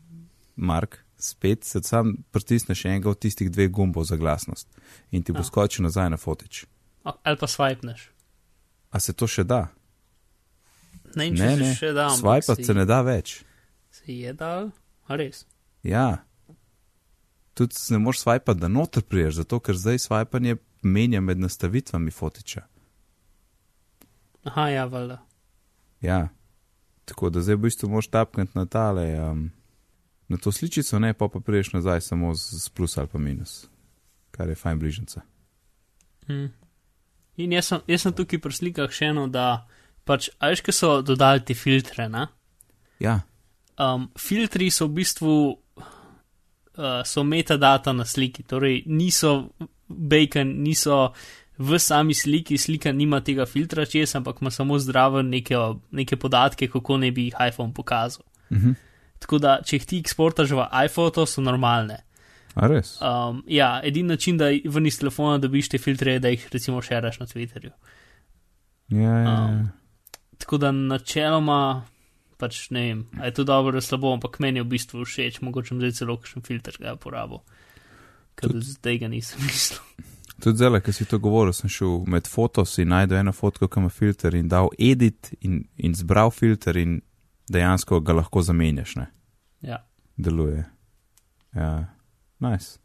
[0.55, 4.67] Mark, spet se sam pritisneš enega od tistih dveh gumbov za glasnost
[5.11, 5.43] in ti bo Ja.
[5.43, 6.65] skočil nazaj na fotič.
[7.03, 8.09] Ali pa swipneš.
[8.91, 9.67] A se to še da?
[11.15, 12.09] Ne če Ne, se ne, še da.
[12.11, 13.43] Swipati si- se ne da več.
[13.91, 14.71] Se je dal,
[15.05, 15.45] a res.
[15.83, 16.23] Ja.
[17.53, 22.11] Tudi se ne moreš swipati, da noter priješ, zato ker zdaj swipanje menja med nastavitvami
[22.11, 22.61] fotiča.
[24.43, 25.19] Aha, ja, valjda.
[26.01, 26.29] Ja.
[27.05, 29.49] Tako da zdaj v bistvu moraš tapkati na tale, um,
[30.27, 33.67] na to sličico, ne pa pa priješ nazaj samo z, z plus ali pa minus,
[34.31, 35.21] kar je fajn bližnjica.
[36.27, 36.45] Hm.
[37.37, 39.65] In jaz sem, jaz sem tukaj pri slikah še eno, da
[40.05, 42.27] pač, a veš, kaj so dodali ti filtre, ne?
[42.99, 43.21] Ja,
[43.81, 49.55] Um, filtri so v bistvu uh, so metadata na sliki, torej niso
[49.87, 51.15] bacon, niso
[51.61, 55.55] v sami sliki, slika nima tega filtra čez, ampak ima samo zdravo neke,
[55.91, 58.25] neke podatke, kako ne bi jih iPhone pokazal.
[58.51, 58.71] mhm.
[59.21, 61.99] Tako da, če jih ti eksportaš v iPhoto, so normalne.
[62.57, 62.95] a res.
[63.05, 66.81] Um, ja, edini način, da ven iz telefona dobiš te filtre, je, da jih recimo
[66.81, 67.69] šeraš na Twitterju.
[68.89, 69.35] Ja, ja, ja.
[69.45, 69.69] um,
[70.41, 71.85] Tako da načeloma,
[72.41, 75.37] pač ne vem, a je to dobro ali slabo, ampak meni je v bistvu všeč,
[75.45, 77.43] mogoče zdaj celo kakšen filter ga uporabil.
[78.35, 79.79] Ker Tud- zdaj ga nisem mislil.
[80.41, 83.79] Tudi zdaj, ki si to govoril, sem šel med fotos in najdel eno fotko, ki
[83.79, 87.01] ima filter in dal edit in, in zbral filter in
[87.51, 89.07] dejansko ga lahko zamenjaš, ne?
[89.61, 89.83] Ja.
[90.17, 90.63] Deluje.
[91.53, 91.93] Ja,
[92.39, 92.79] nice.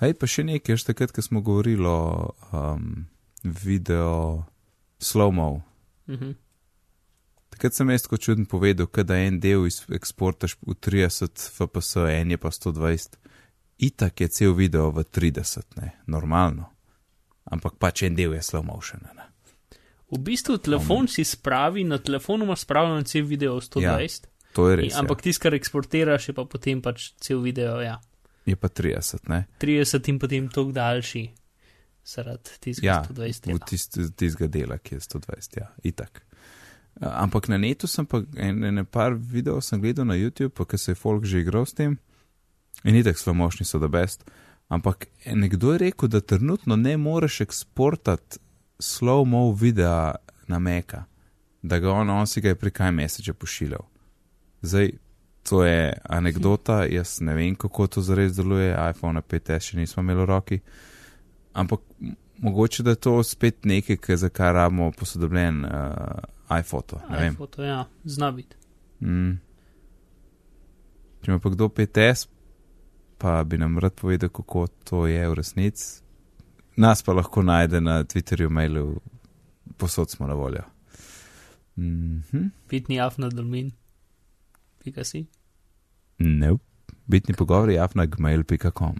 [0.00, 3.06] Hej, pa še nekaj, še takrat, ko smo govorili o um,
[3.42, 4.44] video
[5.00, 5.62] slow-mo.
[6.06, 6.34] Mhm.
[7.56, 12.36] Takrat sem jaz tako čuden povedal, da en del eksportaš v 30 fps, en je
[12.36, 13.16] pa 120.
[13.78, 16.70] Itak je cel video v 30, ne, normalno.
[17.44, 19.00] Ampak pač en del je slow motion.
[19.14, 19.26] Ne?
[20.10, 24.72] V bistvu telefon si spravi, na telefonu imaš spravljen cel video v 120, To je
[24.72, 24.94] ja, res.
[24.96, 27.98] ampak tisto, kar eksportiraš, je pa potem pač cel video, ja.
[28.00, 28.00] ja.
[28.46, 29.44] Je pa 30, ne?
[29.60, 31.24] 30 in potem tok daljši,
[32.06, 33.50] zaradi tistega Ja, 120.
[33.52, 33.66] v Ja.
[33.66, 36.22] tist, tistega dela, ki je 120, ja, itak.
[36.96, 40.94] Ampak na netu sem pa en, en par videov sem gledal na YouTube, ker se
[40.94, 41.98] je folk že igral s tem
[42.86, 44.24] in itak slow motion so da best.
[44.68, 48.38] Ampak nekdo je rekel, da trenutno ne moreš eksportati
[48.78, 50.14] slow-mo videa
[50.46, 51.04] na Meka,
[51.62, 53.82] da ga on, on si ga je prek iMessage pošiljal.
[54.62, 54.90] Zdaj,
[55.48, 60.20] to je anekdota, jaz ne vem, kako to zares deluje, iPhone 5S še nismo imeli
[60.20, 60.60] v roki,
[61.52, 61.80] ampak
[62.38, 67.00] mogoče da je to spet nekaj, za kar rabimo posodobljen uh, iPhoto.
[67.30, 68.56] IPhoto, ja, zna biti.
[69.00, 69.38] Mm.
[71.22, 72.26] Če ima pa kdo 5S,
[73.18, 76.02] pa bi nam rad povedal, kako to je v resnici.
[76.76, 79.00] Nas pa lahko najde na Twitterju, mailu,
[79.76, 80.62] posod smo na voljo.
[81.76, 81.84] Mm
[82.22, 82.50] -hmm.
[82.68, 83.70] Pitni afna dolmin.
[84.78, 85.26] Pika si.
[86.18, 86.64] Nope.
[87.06, 88.96] Bitni pogovori, javna gmail.com.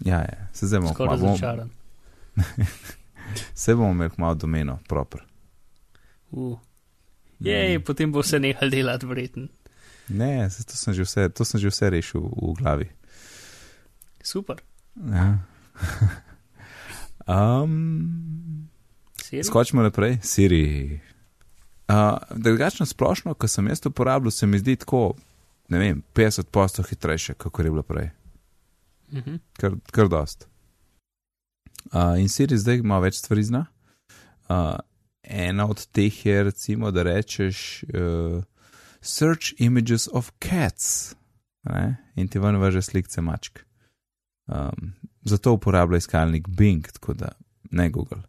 [0.00, 1.70] Ja, ja, se zdaj bomo kmalu- bomo- začaran.
[3.54, 5.20] Se bomo imeli malo domeno, proper.
[6.30, 6.58] Uh.
[7.40, 7.84] Jej, Mm.
[7.84, 9.48] potem bo se nehal delati, verjeten.
[10.08, 12.88] Ne, to sem že vse, to sem že vse rešil v, glavi.
[14.24, 14.60] Super.
[14.96, 15.44] Ja.
[17.62, 18.68] um,
[19.22, 19.44] Siri?
[19.44, 21.00] skočimo naprej, Siri.
[21.88, 25.14] Uh, drugačno splošno, ko sem jaz to uporabljal, se mi zdi tako,
[25.68, 28.10] ne vem, 50% hitrejše, kot je bilo prej.
[29.12, 29.40] Mhm.
[29.56, 30.48] Kar, kar dost.
[31.92, 33.64] Uh, in Siri zdaj ima več stvari zna.
[34.48, 34.76] Uh,
[35.22, 38.44] ena od teh je, recimo, da rečeš uh,
[39.00, 41.14] search images of cats
[41.64, 41.96] ne?
[42.16, 43.58] in ti ven vrže slike mačk.
[44.46, 44.92] Um,
[45.24, 47.28] zato uporablja iskalnik Bing, tako da
[47.70, 48.22] ne Google.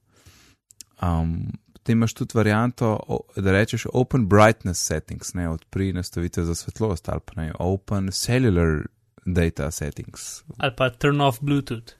[1.01, 2.99] Um, potem imaš tudi varianto,
[3.35, 8.85] da rečeš Open Brightness Settings, ne odpri nastavitve za svetlost ali pa ne Open Cellular
[9.25, 10.43] Data Settings.
[10.57, 11.93] Ali pa turn off Bluetooth,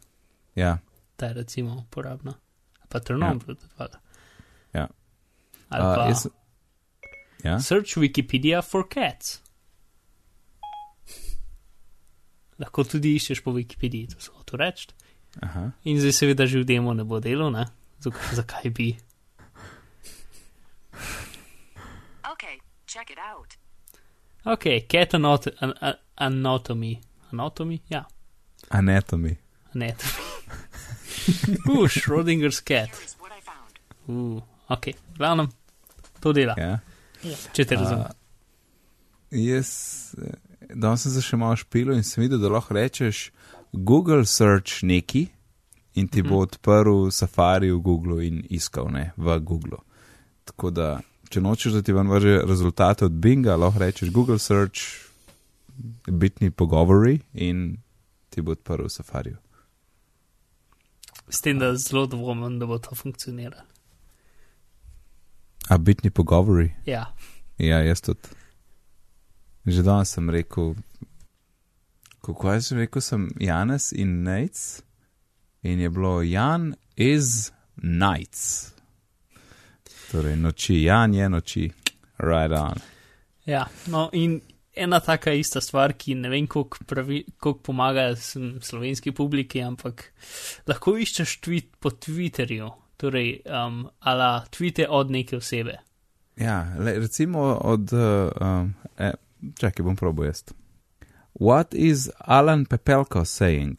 [0.55, 0.77] Ja,
[1.15, 2.33] ta je recimo uporabna.
[2.79, 3.31] Ali pa turn Ja.
[3.31, 3.99] on Bluetooth, vada.
[4.73, 4.87] Ja.
[5.69, 6.27] Ali Uh, pa jaz,
[7.43, 7.59] ja?
[7.59, 9.41] search Wikipedia for cats.
[12.59, 14.89] Lahko tudi iščeš po Wikipediji, to so hotel reči.
[15.45, 15.69] Aha.
[15.87, 17.69] In zdaj seveda že v demo ne bo delo, ne?
[18.03, 18.89] Zakaj, zakaj bi?
[22.33, 23.55] Okay, check it out.
[24.43, 26.99] Ok, cat anat an an anatomy.
[27.31, 27.79] Anatomy?
[27.89, 28.05] Ja,
[28.69, 29.37] Anatomy.
[29.75, 30.23] anatomy.
[31.69, 32.89] uh, Schrodinger's cat.
[34.07, 35.47] Uh, ok, glavnem,
[36.19, 36.55] to dela,
[37.23, 37.35] Ja.
[37.53, 38.07] če te razumem.
[39.31, 39.71] Jaz,
[40.17, 40.37] eh,
[40.73, 43.29] danes sem se še malo špil in sem videl, da lahko rečeš
[43.73, 45.27] Google search neki
[45.99, 49.81] in ti bo odprl Safari v Google in iskal ne v Google.
[50.49, 50.87] Tako da,
[51.29, 55.09] če nočeš, da ti ven vrže rezultate od Binga, lahko rečeš Google search
[56.07, 57.77] bitni pogovori in
[58.29, 59.37] ti bo odprl v Safariju.
[61.29, 63.67] S tem, da zelo dvomim, da bo to funkcioniralo.
[65.69, 66.71] A bitni pogovori?
[66.85, 67.05] Ja,
[67.59, 68.29] Ja, jaz tudi.
[69.67, 70.75] Že danes sem rekel,
[72.23, 74.81] kako je že rekel, sem Janes in Nec,
[75.63, 78.71] in je bilo Jan is nights.
[80.11, 81.71] Torej, noči, Jan je noči,
[82.17, 82.79] right on.
[83.45, 83.67] ja.
[83.87, 84.39] No, in
[84.73, 86.77] ena taka ista stvar, ki ne vem, koliko,
[87.37, 90.13] koliko pomaga slovenski publiki, ampak
[90.67, 95.77] lahko iščeš tweet po Twitterju, torej um, ala tweete od neke osebe.
[96.35, 99.13] Ja, le, recimo od, uh, um, eh,
[99.59, 100.43] čakaj, bom probo jaz.
[101.39, 103.77] What is Alan Pepelko saying?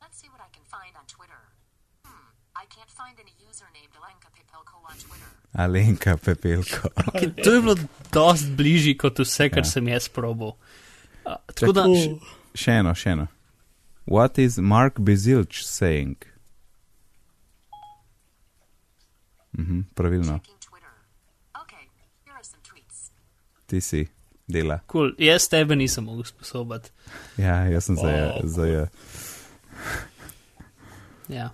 [0.00, 1.40] Let's see what I can find on Twitter.
[2.04, 5.28] Hmm, I can't find any user named Alenka Pipelko on Twitter.
[5.54, 6.88] Alenka Pepelko.
[7.10, 7.76] Okay, to je bilo
[8.12, 9.70] dost bližji kot vse, kar Ja.
[9.70, 10.54] sem jaz probal.
[11.26, 12.18] Uh, tako da, Uh,
[12.54, 13.26] Še eno, še eno.
[14.06, 16.16] What is Mark Bezilč saying?
[19.58, 20.90] Mhm, pravilno, Checking Twitter.
[21.54, 21.84] Okay,
[22.24, 23.10] here are some tweets.
[23.66, 24.06] ti si
[24.46, 24.80] dela.
[24.86, 25.14] cool.
[25.18, 26.90] jaz tebe nisem mogel sposobati.
[27.36, 28.40] Ja, jaz sem zdaj, Wow.
[28.44, 28.86] zdaj.
[31.28, 31.50] Ja.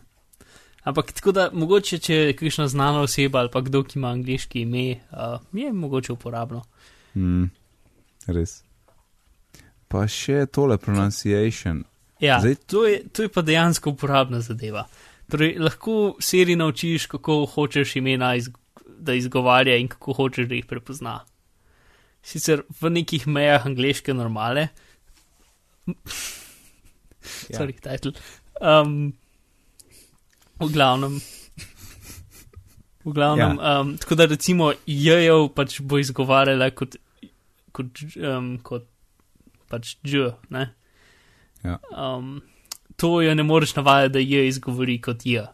[0.82, 4.60] Ampak tako da, mogoče, če je kakšna znana oseba ali pa kdo, ki ima angliški
[4.60, 6.62] ime, uh, je mogoče uporabno.
[7.14, 7.44] Mm,
[8.26, 8.62] res.
[9.88, 11.84] Pa še tole pronunciation.
[12.20, 14.86] Ja, Zdaj, to, je, to je pa dejansko uporabna zadeva.
[15.30, 18.50] Torej, lahko seri naučiš, kako hočeš imena, iz,
[18.98, 21.20] da izgovarja in kako hočeš, da jih prepozna.
[22.22, 24.68] Sicer v nekih mejah angliške normale,
[27.50, 27.58] Ja.
[27.58, 28.12] sorry, title.
[28.60, 29.12] Um,
[30.60, 31.20] v glavnem.
[33.04, 33.80] V glavnem, ja.
[33.80, 36.96] um, tako da recimo jejo pač bo izgovarjala kot,
[37.72, 38.84] kot, um, kot
[39.72, 40.66] pač dž, ne?
[41.64, 41.78] Ja.
[41.92, 42.40] Um,
[43.00, 45.46] to jo ne moreš navajati, da je izgovori kot je.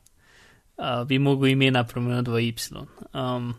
[0.76, 2.54] Uh, bi mogel imena premeniti v y.
[3.14, 3.54] Um,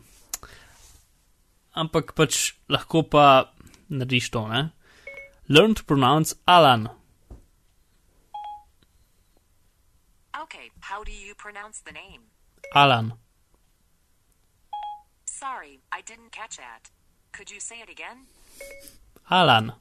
[1.74, 3.54] ampak pač lahko pa
[3.90, 4.70] narediš to, ne?
[5.50, 6.90] Learn to pronounce Alan.
[10.44, 12.28] Okay, how do you pronounce the name?
[12.76, 13.14] Alan.
[15.26, 16.92] Sorry, I didn't catch that.
[17.32, 18.28] Could you say it again?
[19.32, 19.72] Alan.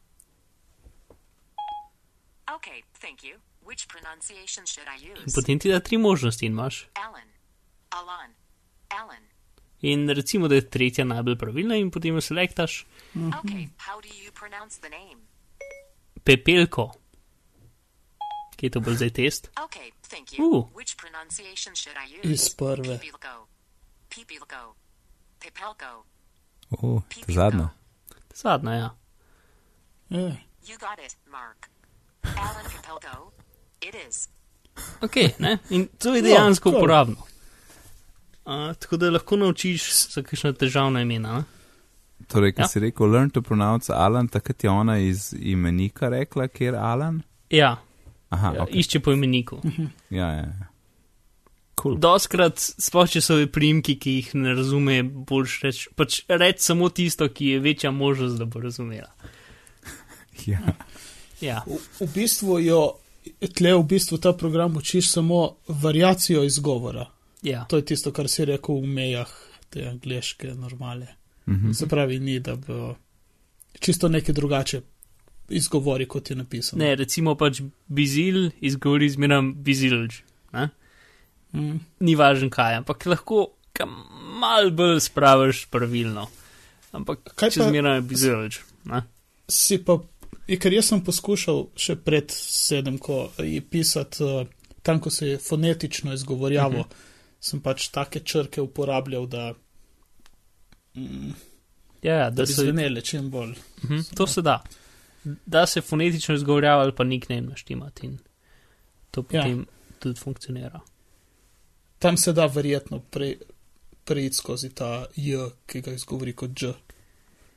[2.48, 3.42] Okay, thank you.
[3.66, 5.34] Which pronunciation should I In use?
[5.34, 6.86] potem ti da tri možnosti in imaš.
[6.94, 7.28] Alan.
[7.90, 8.30] Alan.
[8.88, 9.22] Alan.
[9.80, 12.86] In recimo, da je tretja najbolj pravilna in potem jo selektaš.
[13.14, 15.20] Okay, how do you pronounce the name?
[16.24, 16.92] Pepelko.
[18.56, 19.50] Kje to bo zdaj test?
[19.64, 20.44] Okay, thank you.
[20.44, 20.68] Ooh.
[20.74, 22.32] Which pronunciation should I use?
[22.32, 22.98] iz prve.
[22.98, 23.46] Pipilko.
[24.08, 24.74] Pipilko.
[25.40, 26.04] Pipelko.
[26.82, 27.68] O, ta zadnja.
[28.34, 28.90] Zadnja, ja.
[30.08, 30.36] Ja.
[30.66, 31.68] You got it, Mark.
[32.24, 33.32] Alan Pipelko.
[33.82, 34.28] It is.
[35.00, 35.58] Ok, ne?
[35.70, 36.78] In to je dejansko Ja, cool.
[36.78, 37.16] uporabno.
[38.46, 39.82] Uh, tako da lahko naučiš
[40.14, 41.38] za kakšna težavna imena.
[41.38, 41.44] Ne?
[42.28, 42.68] Torej, ki Ja.
[42.68, 47.22] si rekel, learn to pronounce Alan, takrat je ona iz imenika rekla, kjer Alan.
[47.50, 47.76] Ja,
[48.28, 48.70] Aha, ja okay.
[48.74, 49.60] išče po imeniku.
[50.10, 50.66] ja, ja, ja.
[51.76, 51.98] Cool.
[51.98, 57.28] Doskrat, sploh če so primki, ki jih ne razume, boljš reč, pač reč samo tisto,
[57.28, 59.12] ki je večja možnost, da bo razumela.
[60.46, 60.58] Ja.
[61.40, 62.80] Ja, V, v bistvu jo,
[63.54, 67.06] tle v bistvu ta program učiš samo variacijo izgovora.
[67.42, 67.64] ja.
[67.68, 69.30] To je tisto, kar si rekel v mejah
[69.70, 71.06] te angliške normale.
[71.48, 71.72] Mhm.
[71.72, 72.72] Se pravi, ni, da bi
[73.80, 74.80] čisto nekaj drugače
[75.48, 76.84] izgovori, kot je napisano.
[76.84, 80.22] Ne, recimo pač bizil izgovori zmeram bizilž.
[80.52, 80.68] Ne?
[81.52, 81.78] Mm.
[82.00, 83.46] Ni važno kaj, ampak lahko
[84.40, 86.26] mal bolj spraviš pravilno.
[86.96, 88.58] Ampak Kaj če zmeram bizilž.
[88.90, 89.02] Ne?
[89.48, 89.98] Si pa,
[90.46, 94.46] je, ker jaz sem poskušal še pred sedem, ko je pisati, uh,
[94.82, 96.90] tam, ko se je fonetično izgovorjavo, uh Mhm.
[96.90, 97.04] -huh.
[97.40, 99.54] sem pač take črke uporabljal, da,
[100.94, 101.32] mm,
[102.02, 103.54] Ja, ja, da da se, zvenele čim bolj.
[103.82, 104.62] mhm, to se da.
[105.46, 108.18] Da se fonetično izgovorjava ali pa nickname naštimati in
[109.10, 109.24] to Ja.
[109.24, 109.64] potem ja.
[109.98, 110.80] tudi funkcionira.
[111.98, 113.34] Tam se da verjetno pre,
[114.04, 115.36] preiti skozi ta J,
[115.66, 116.72] ki ga izgovori kot Dž.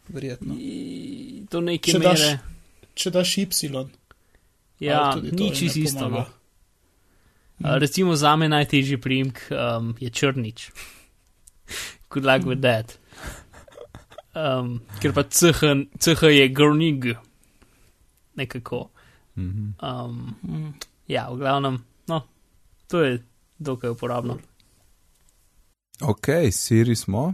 [0.08, 0.56] Verjetno.
[0.56, 2.40] I, do neke Če daš- mere.
[3.00, 3.88] Če daš Y,
[4.80, 6.08] Ja, to ni čisto isto.
[6.10, 6.26] No.
[7.60, 10.72] Uh, recimo za me najtežji priimek um, je črnič.
[12.12, 12.96] Good luck with that.
[14.36, 15.64] Um, ker pa CH,
[16.00, 17.16] CH je grnig.
[18.36, 18.90] Nekako.
[19.36, 19.74] Mhm.
[19.80, 20.74] Um, Mm.
[21.08, 22.18] ja, v glavnem, no,
[22.88, 23.20] to je
[23.60, 24.40] dokaj uporabno.
[26.02, 27.34] Ok, Siri smo.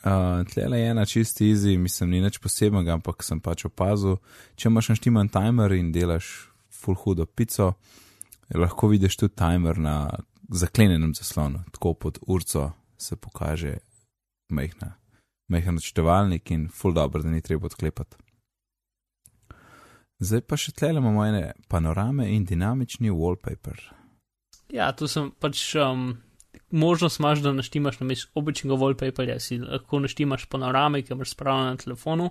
[0.00, 4.16] Uh, Tle je ena čist easy, mislim, ni nič posebnega, ampak sem pač opazil,
[4.56, 6.30] če imaš naštiman timer in delaš
[6.72, 7.74] full hudo pico,
[8.56, 9.96] lahko vidiš tudi timer na
[10.48, 13.74] zaklenjenem zaslonu, tako pod urco se pokaže
[14.48, 14.94] majhna,
[15.52, 18.16] majhen odštevalnik in full dobro, da ni treba odklepati.
[20.20, 23.76] Zdaj pa še tle imamo ene panorame in dinamični wallpaper.
[24.72, 25.60] Ja, tu sem pač.
[25.76, 26.16] Um,
[26.70, 31.70] Možnost imaš, da naštimaš na mestu običnega wallpaperja, si lahko naštimaš panorame, ki imaš spravljene
[31.70, 32.30] na telefonu.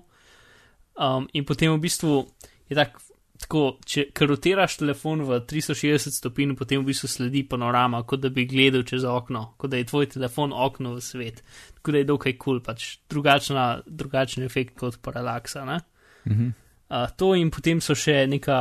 [1.00, 2.26] Um, in potem v bistvu
[2.70, 2.98] je tak,
[3.40, 8.32] tako, če ker rotiraš telefon v 360 stopinj, potem v bistvu sledi panorama, kot da
[8.34, 11.44] bi gledal čez okno, kot da je tvoj telefon okno v svet.
[11.80, 15.66] Tako da je dokaj kul, cool, pač drugačna, drugačen efekt kot paralaksa.
[15.66, 15.80] Ne?
[16.28, 16.52] Mhm.
[16.90, 18.58] Uh, to in potem so še neka,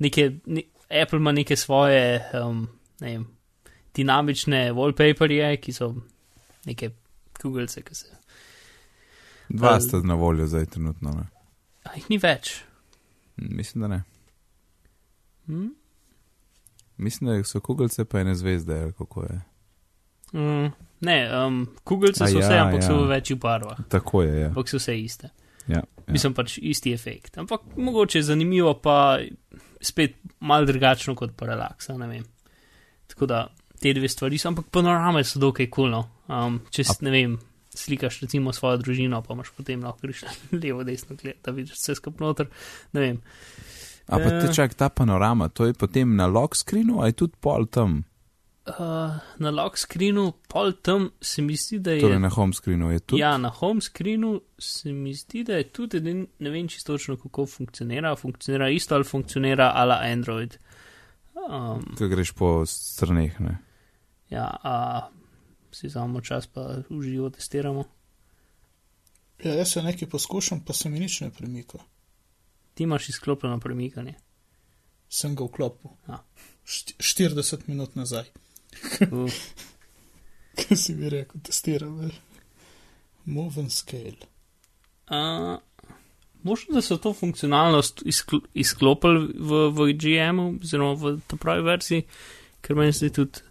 [0.00, 2.64] neke, ne, Apple ima neke svoje, um,
[3.00, 3.26] ne vem,
[3.96, 5.92] dinamične wallpaperje, ki so
[6.66, 6.90] neke
[7.42, 8.16] kugelce, ki se.
[9.52, 11.10] Dva sta na voljo zdaj trenutno.
[11.10, 11.26] Ne?
[11.84, 12.62] A jih ni več.
[13.36, 14.02] Mislim, da ne.
[15.46, 15.68] Hm?
[17.02, 19.40] Mislim, da so kugelce pa ene zvezde, kako je.
[20.32, 22.86] Mm, ne, um, kugelce A so ja, vse, ampak ja.
[22.88, 24.46] so v večjih barvah, Tako je, ja.
[24.48, 25.28] ampak so vse iste.
[25.66, 26.12] ja, ja.
[26.12, 27.38] Mislim pač isti efekt.
[27.38, 29.18] Ampak mogoče je zanimivo, pa
[29.80, 32.24] spet mal drugačno kot paralaksa, ne vem.
[33.06, 33.42] Tako da
[33.82, 36.04] te dve stvari so, ampak panorame so dokaj kulno.
[36.28, 37.34] Um, če ne vem,
[37.74, 40.22] slikaš recimo svojo družino, pa imaš potem lahko greš
[40.62, 42.48] levo, desno, gled, da vidiš vse skupaj noter.
[42.92, 43.20] Ne vem.
[44.06, 44.54] A pa te Eh.
[44.54, 48.02] čak ta panorama, to je potem na lock screenu, a je tudi pol tam,
[48.62, 52.00] Uh, na lock screenu, pol tam se mi zdi, da je.
[52.00, 53.20] torej na home screenu je tudi.
[53.20, 57.16] Ja, na home screenu se mi zdi, da je tudi, ne, ne vem čisto točno,
[57.16, 58.14] kako funkcionira.
[58.16, 60.54] Funkcionira isto ali funkcionira ala Android.
[61.34, 63.58] Um, Ko greš po straneh, ne.
[64.32, 64.74] Ja, a
[65.72, 67.84] si vzamemo čas, pa v živo testiramo.
[69.44, 71.78] Ja, jaz se nekaj poskušam, pa se mi nič ne premika.
[72.74, 74.14] Ti imaš izklopljeno premikanje.
[75.08, 75.90] Sem ga vklopil.
[76.06, 76.22] A.
[76.64, 78.24] Št 40 minut nazaj.
[79.10, 79.32] Uh,
[80.60, 81.98] Kaj si mi rekel, testiram.
[81.98, 82.20] veš.
[83.24, 84.16] Move and scale.
[85.06, 85.58] a,
[86.42, 92.06] možno, da so to funkcionalnost izkl izklopili v, v GM-u, oziroma v ta pravi verziji,
[92.60, 93.44] ker meni se tudi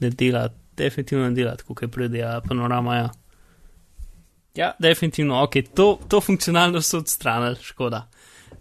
[0.00, 2.96] ne dela, definitivno ne dela, tako kot je predja panorama.
[2.96, 3.08] Ja.
[4.58, 8.08] Ja, definitivno, ok, to, to funkcionalnost so odstranili, škoda.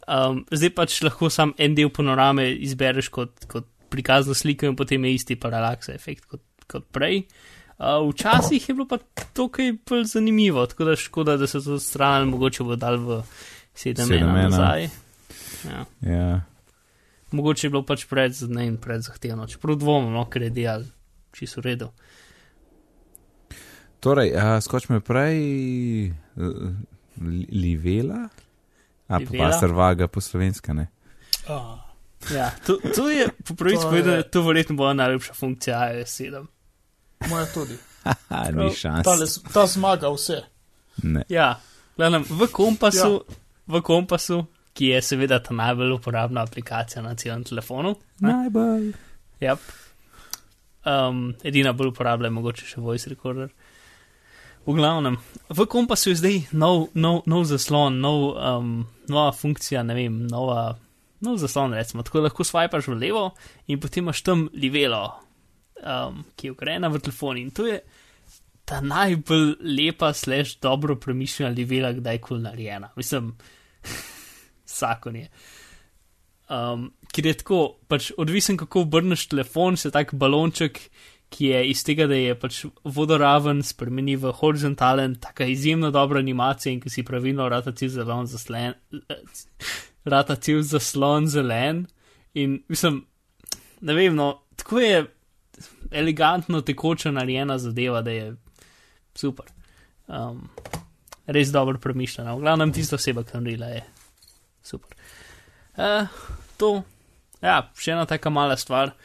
[0.08, 5.04] Um, zdaj pač lahko sam en del panorame izbereš kot, kot prikazno sliko in potem
[5.06, 7.24] je isti paralaksa efekt kot, kot prej.
[7.78, 8.98] Uh, včasih je bilo pa
[9.34, 13.22] to kaj bolj zanimivo, tako da škoda, da so to odstranili, mogoče bo dal v
[13.76, 14.34] 7 7:1.
[14.34, 14.90] nazaj.
[15.66, 15.86] Ja.
[16.02, 16.42] Ja.
[17.32, 20.88] Mogoče je bilo pač pred, ne pred zahtevno, čeprav dvomim, no, ker je dejal,
[21.38, 21.88] čisto v redu.
[24.00, 25.38] Torej, a, skočimo prej,
[27.22, 28.30] li- livela?
[29.08, 29.50] A, pa Livela?
[29.50, 30.88] pastor vaga po slovenska, ne.
[31.48, 31.88] Ah,
[32.34, 36.46] Ja, to, to je, po pravici povedano, to verjetno bo najlepša funkcija iOS 7.
[37.30, 37.78] moja tudi.
[38.04, 39.06] Haha, ni šans.
[39.06, 40.42] Tale, ta zmaga vse.
[41.04, 41.24] Ne.
[41.30, 41.60] Ja,
[41.98, 43.36] gledam, v kompasu, ja.
[43.68, 47.96] v kompasu, ki je seveda ta najbolj uporabna aplikacija na celem telefonu.
[48.20, 48.92] Najbolj.
[49.40, 49.60] Yep.
[50.88, 53.52] Um, edina bolj uporablja, mogoče še voice recorder.
[54.68, 55.16] V glavnem,
[55.48, 58.74] v kompasu je zdaj nov, nov, nov zaslon, nov, um,
[59.08, 60.74] nova funkcija, ne vem, nova,
[61.24, 63.30] nov zaslon, recimo, tako lahko swipaš v levo
[63.72, 65.06] in potem imaš tam livelo,
[65.80, 67.80] um, ki je ugrajena v telefon in to je
[68.68, 72.92] ta najbolj lepa, slash dobro premišljena livela, kdaj koli narejena.
[73.00, 73.32] Mislim,
[74.80, 75.30] zakon je.
[76.48, 80.80] Um, ker je tako, pač odvisen, kako obrneš telefon, se tak balonček,
[81.30, 86.72] ki je iz tega, da je pač vodoraven, spremeni v horizontalen, tako izjemno dobra animacija
[86.72, 88.78] in ki si pravilno rata cel zaslon zaslen,
[90.08, 91.84] rata cel zaslon zelen.
[92.40, 93.02] In mislim,
[93.82, 95.04] ne vem, no, tako je
[95.92, 98.32] elegantno tekoča narejena zadeva, da je
[99.16, 99.52] super.
[100.08, 100.48] Um,
[101.28, 102.36] res dobro premišljena.
[102.36, 103.84] V glavnem tista oseba, ki je naredila, je
[104.64, 104.96] super.
[105.78, 106.10] Uh,
[106.58, 106.82] to,
[107.44, 108.96] ja, še ena taka mala stvar.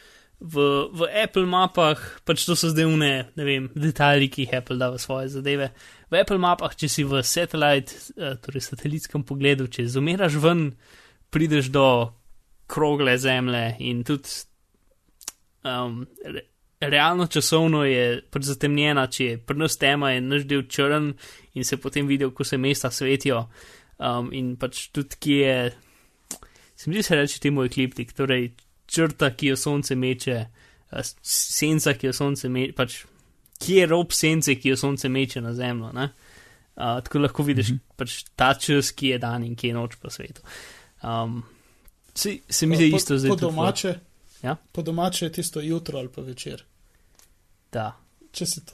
[0.43, 4.79] V, v Apple mapah, pač to so zdaj une, ne vem, detajli, ki jih Apple
[4.81, 5.71] da v svoje zadeve.
[6.11, 10.73] V Apple mapah, če si v satelit, uh, torej satelitskem pogledu, če zumiraš ven,
[11.33, 11.87] prideš do
[12.73, 14.33] krogle zemlje in tudi
[15.65, 16.43] um, re,
[16.81, 21.13] realno časovno je pač zatemnjena, če je prnas tema in naš del črn
[21.55, 23.47] in se potem vidi, ko se mesta svetijo.
[24.03, 25.57] Um, in pač tudi, ki je,
[26.83, 28.49] se mi zdi, se reče temu ekliptik, torej
[28.91, 30.41] črta, ki jo sonce meče,
[31.23, 32.97] senca, ki jo sonce meče, pač
[33.63, 35.93] kje je rob sence, ki jo sonce meče na zemljo.
[35.95, 36.09] Uh,
[37.05, 37.97] tako lahko vidiš mm -hmm.
[37.97, 40.43] pač ta čas, ki je dan in ki je noč po svetu.
[41.03, 41.43] Um,
[42.15, 43.29] se, se mi zdi Po- isto zdaj.
[43.29, 43.95] Po domače,
[44.43, 44.57] Ja?
[44.73, 46.65] po domače je tisto jutro ali pa večer.
[47.73, 47.93] Da.
[48.33, 48.73] Če se to.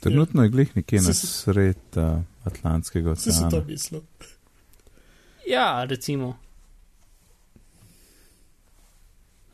[0.00, 3.64] Trenutno je glih nekje Si- na si- sred uh, Atlantskega Si si to oceana.
[3.66, 4.00] mislil.
[5.46, 6.36] Ja, recimo.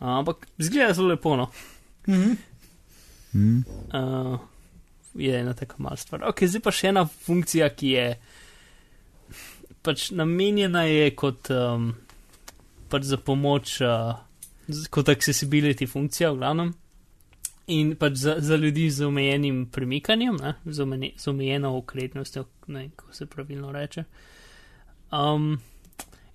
[0.01, 1.36] Ampak zgleda zelo lepo.
[1.36, 1.51] No.
[2.09, 2.36] Mhm.
[3.32, 3.64] Hmm.
[3.95, 4.38] Uh,
[5.14, 6.24] je ena taka mala stvar.
[6.28, 8.07] Ok, zdaj pa še ena funkcija, ki je
[9.86, 11.93] pač namenjena je kot um,
[12.91, 14.18] pač za pomoč, uh,
[14.91, 16.72] kot accessibility funkcija, v glavnem.
[17.70, 22.88] In pač za, za ljudi z omejenim premikanjem, ne, z, omene, z omejeno okretnostjo, ne
[22.97, 24.05] kako se pravilno reče.
[25.14, 25.53] Um,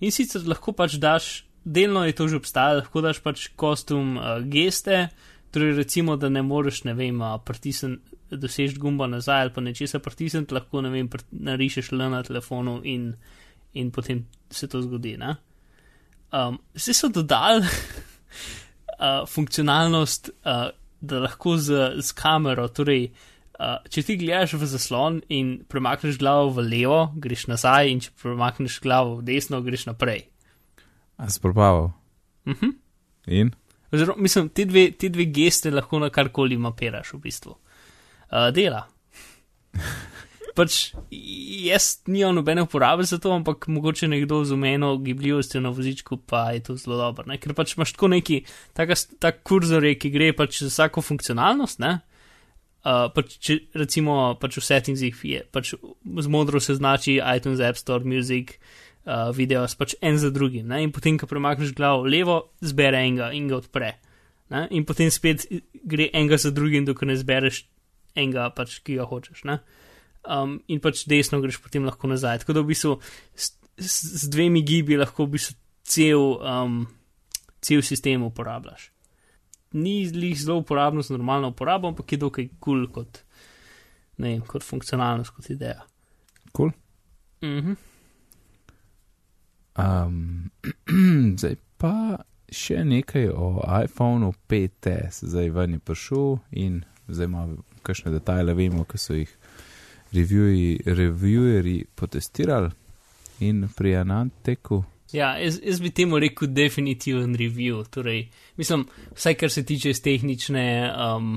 [0.00, 4.38] in sicer lahko pač daš, delno je to že obstajalo, lahko daš pač kostum uh,
[4.46, 5.08] geste,
[5.54, 10.00] torej recimo, da ne moreš, ne vem, uh, pritisniti, dosežeti gumba nazaj ali pa nečesa
[10.02, 13.12] pritisniti, lahko, ne vem, pr- narišeš le na telefonu in,
[13.74, 15.16] in potem se to zgodi.
[16.32, 20.68] Um, zdaj so dodali uh, funkcionalnost, uh,
[21.00, 23.10] da lahko z, z kamero, torej,
[23.58, 28.14] uh, če ti gledaš v zaslon in premakneš glavo v levo, greš nazaj, in če
[28.22, 30.26] premakneš glavo v desno, greš naprej.
[31.16, 31.92] A si probaval?
[32.48, 32.74] Mhm.
[33.36, 33.54] In?
[33.94, 37.56] Oziroma, mislim, te dve, te dve geste lahko na karkoli mapiraš v bistvu.
[38.30, 38.84] Uh, dela.
[40.56, 46.16] pač jaz nimam nobene uporabe za to, ampak mogoče nekdo z omejeno gibljivostjo na vozičku
[46.16, 47.26] pa je to zelo dobro.
[47.28, 47.36] Ne?
[47.36, 48.40] Ker pač imaš tako neki,
[48.72, 51.98] taka, tak kurzor je, ki gre pač za vsako funkcionalnost, ne?
[51.98, 52.15] Uh,
[52.86, 58.06] pač, če recimo pač v settingsih je, pač z modro se znači iTunes, App Store,
[58.06, 58.54] Music,
[59.06, 60.68] uh, video, pač en za drugim.
[60.70, 60.82] Ne?
[60.86, 63.94] In potem, ko premakneš glavo levo, zbere enega in ga odpre.
[64.54, 64.66] Ne?
[64.70, 65.48] In potem spet
[65.82, 67.64] gre enega za drugim, dokler ne zbereš
[68.14, 69.44] enega, pač, ki ga hočeš.
[69.50, 69.60] Ne?
[70.26, 72.42] Um, in pač desno greš potem lahko nazaj.
[72.42, 72.98] Tako da v bistvu
[73.34, 76.84] s, s, z dvemi gibi lahko v bistvu cel, um,
[77.62, 78.90] cel sistem uporabljaš.
[79.76, 83.20] Ni lih zelo uporabno z normalno uporabo, ampak je dokaj kul cool kot,
[84.18, 85.84] ne vem, kot funkcionalnost, kot ideja.
[86.56, 86.72] Cool.
[87.44, 87.76] Mhm.
[89.76, 90.50] Um,
[91.40, 95.26] zdaj pa še nekaj o iPhonu 5S.
[95.28, 97.46] Zdaj ven je prišel in zdaj ima
[97.84, 99.32] kakšne detajle, vemo, ki so jih
[100.16, 102.70] reviewji, revieweri potestirali
[103.44, 104.84] in pri Ananteku.
[105.12, 107.84] Ja, jaz, jaz bi temu rekel definitiven review.
[107.90, 110.66] Torej, mislim, vsaj kar se tiče z tehnične,
[111.16, 111.36] um,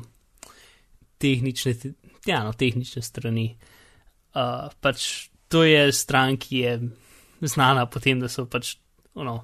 [1.18, 1.94] tehnične, te-
[2.26, 3.58] ja, no, tehnične strani.
[4.34, 6.80] Uh, pač to je stran, ki je
[7.42, 8.76] znana po tem, da so pač
[9.14, 9.44] ono,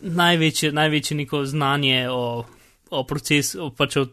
[0.00, 2.44] največje, največje neko znanje o,
[2.90, 4.06] o procesu, o, pač o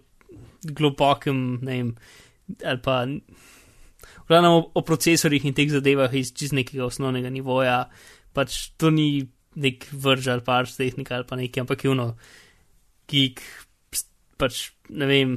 [0.64, 1.94] globokem, ne vem,
[2.64, 3.04] ali pa.
[3.06, 7.90] v glavnem O, o procesorjih in teh zadevah iz čist nekega osnovnega nivoja,
[8.34, 9.26] pač to ni
[9.62, 12.08] nek vrž ali pa ars tehnika ali pa nekaj, ampak je ono
[13.12, 13.42] geek,
[14.40, 15.36] pač ne vem,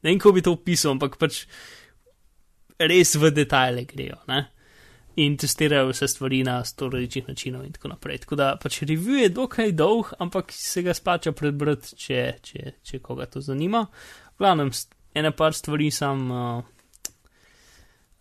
[0.00, 1.44] ne vem, kako bi to opisal, ampak pač
[2.80, 4.16] res v detajle grejo.
[4.28, 4.46] Ne?
[5.16, 8.18] in testirajo vse stvari na sto različnih načinov in tako naprej.
[8.18, 13.00] Tako da pač review je dokaj dolg, ampak se ga splača prebrati, če, če, če
[13.02, 13.84] koga to zanima.
[14.36, 14.70] V glavnem,
[15.14, 16.62] ena par stvari sem uh,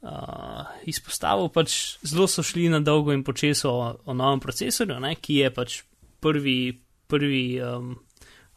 [0.01, 5.15] uh, izpostavil, pač zelo so šli na dolgo in počeso o, o novem procesorju, ne,
[5.19, 5.81] ki je pač
[6.23, 6.59] prvi,
[7.07, 7.93] prvi um,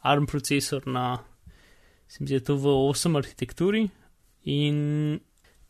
[0.03, 1.17] ARM procesor na,
[2.07, 3.87] se mi zdi, to v 8 arhitekturi.
[4.51, 5.19] In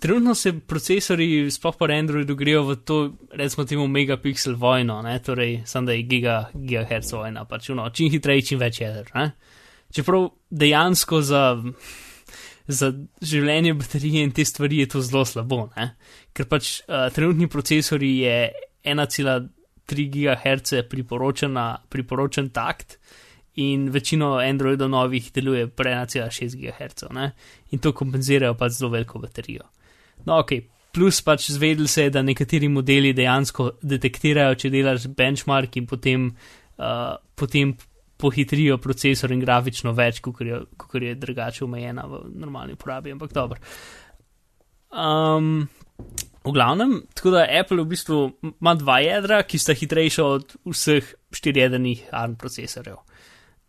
[0.01, 2.97] trenutno se procesori, sploh pa Androidu, grejo v to,
[3.31, 5.19] recimo, temu megapixel vojno, ne?
[5.19, 9.11] torej, samo da je giga, gigahertz vojna, pač no, čim hitreje, čim več jeder.
[9.15, 9.31] Ne?
[9.93, 11.43] Čeprav dejansko za,
[12.67, 12.91] za
[13.21, 15.93] življenje baterije in te stvari je to zelo slabo, ne?
[16.33, 18.37] ker pač uh, trenutni procesori je
[18.85, 22.99] 1,3 GHz priporočen takt.
[23.61, 27.31] In večino Androidov novih deluje pre 1,6 GHz, ne?
[27.71, 29.67] in to kompenzirajo pa zelo veliko baterijo.
[30.25, 30.55] No, ok,
[30.93, 36.29] plus pač zvedel se je, da nekateri modeli dejansko detektirajo, če delaš benchmark in potem,
[36.79, 37.75] uh, potem
[38.17, 40.59] pohitrijo procesor in grafično več, kot je,
[41.07, 43.59] je drugače omejena v normalni uporabi, ampak dobro.
[44.93, 45.65] Um,
[46.43, 48.19] v glavnem, tako da Apple v bistvu
[48.51, 52.99] ima dva jedra, ki sta hitrejša od vseh štirjedrnih ARM procesorjev.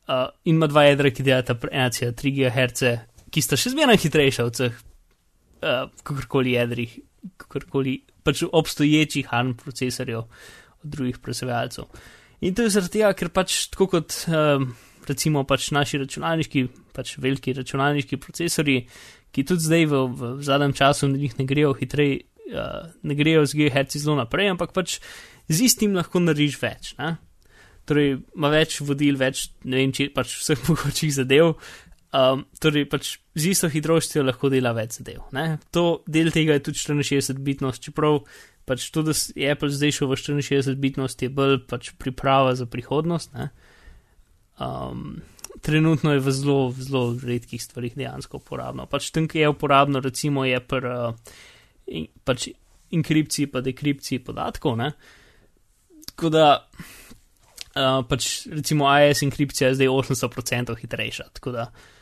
[0.04, 2.96] Uh, in ima dva jedra, ki delata 1,3 GHz,
[3.32, 6.98] ki sta še zmeraj hitrejša od vseh uh, kakorkoli jedrih,
[7.40, 11.88] kakorkoli pač obstoječih ARM procesorjev od drugih proizvajalcev.
[12.44, 14.68] In to je zaradi tega, ker pač tako kot um,
[15.08, 16.64] recimo pač naši računalniški,
[16.96, 18.82] pač veliki računalniški procesori,
[19.34, 22.20] ki tudi zdaj v, v zadnjem času na njih ne grejo hitreje,
[22.52, 24.98] uh, ne grejo z GHz zelo naprej, ampak pač
[25.48, 26.92] z istim lahko narediš več.
[27.00, 27.16] Ne?
[27.88, 31.56] Torej, ima več vodil, več ne vem, če pač vseh mogočih zadev,
[32.14, 35.24] Um, torej, pač z isto hitrostjo lahko dela več zadev.
[35.34, 35.58] Ne?
[35.74, 38.20] To del tega je tudi 64-bitnost, čeprav
[38.68, 43.34] pač to, da je Apple zdaj šel v 64-bitnost, je bolj pač priprava za prihodnost.
[44.62, 45.24] Um,
[45.66, 48.86] trenutno je v zelo, zelo redkih stvarih dejansko uporabno.
[48.86, 51.34] Pač tam, ki je uporabno, recimo je pri uh,
[51.90, 52.52] in, pač
[52.94, 54.78] inkripciji, pa dekripciji podatkov.
[54.78, 54.92] Ne?
[56.12, 56.46] Tako da.
[57.74, 61.28] Uh, pač recimo AES inkripcija je zdaj 80% hitrejša.
[61.34, 61.93] Tako da Uh,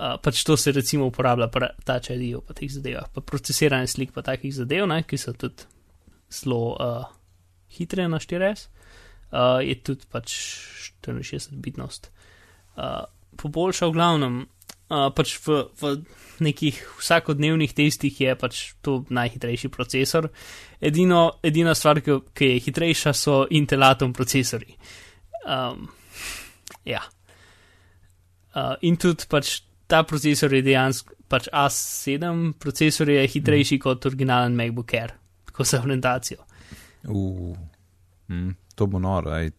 [0.00, 4.24] pač to se recimo uporablja pri Touch ID-ju, pa teh zadevah, pa procesiranje slik, pa
[4.24, 5.66] takih zadev, ne, ki so tudi
[6.32, 7.04] zelo uh,
[7.76, 8.68] hitre na 4S,
[9.32, 10.36] uh, je tudi pač
[11.04, 12.10] 64-bitnost.
[12.76, 13.04] Uh,
[13.36, 14.40] poboljša v glavnem,
[14.88, 15.92] uh, pač v, v
[16.40, 20.30] nekih vsakodnevnih testih je pač to najhitrejši procesor.
[20.80, 24.78] Edino, edina stvar, ki, ki je hitrejša, so Intel Atom procesori.
[25.44, 25.90] Um,
[26.88, 27.04] ja.
[28.50, 29.60] Uh, in tudi pač
[29.90, 33.82] ta procesor je dejansko, pač A7 procesor je hitrejši mm.
[33.82, 35.16] kot originalen MacBook Air,
[35.50, 36.44] tako za orientacijo.
[37.08, 37.56] Uh,
[38.28, 39.50] mm, to bo noro, aj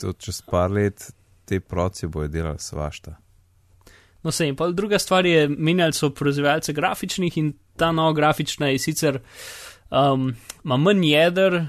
[0.00, 1.10] to čez par let
[1.44, 3.16] te proci bojo delali svašta.
[4.22, 8.68] No, se in pa druga stvar je, menjali so proizvajalce grafičnih in ta nova grafična
[8.68, 9.18] je sicer
[9.90, 11.62] um, ima manj jeder,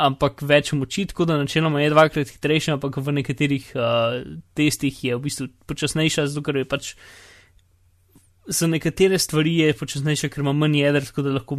[0.00, 4.22] ampak več moči, tako da načeloma je dvakrat hitrejša, ampak v nekaterih uh,
[4.58, 6.94] testih je v bistvu počasnejša, zato ker je pač
[8.46, 11.56] za nekatere stvari je počasnejša, ker ima manj jeder, tako da lahko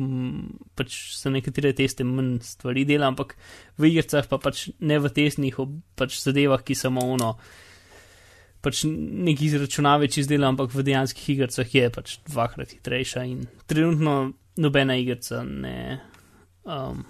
[0.75, 3.35] pač za nekatere teste manj stvari dela, ampak
[3.77, 5.59] v igrah pa pač ne v testnih
[5.95, 7.33] pač zadevah, ki samo ono.
[8.63, 14.33] Pač neki izračunave čez dela, ampak v dejanskih igrah je pač dvakrat hitrejša in trenutno
[14.57, 15.99] nobena igrica ne,
[16.67, 17.03] um,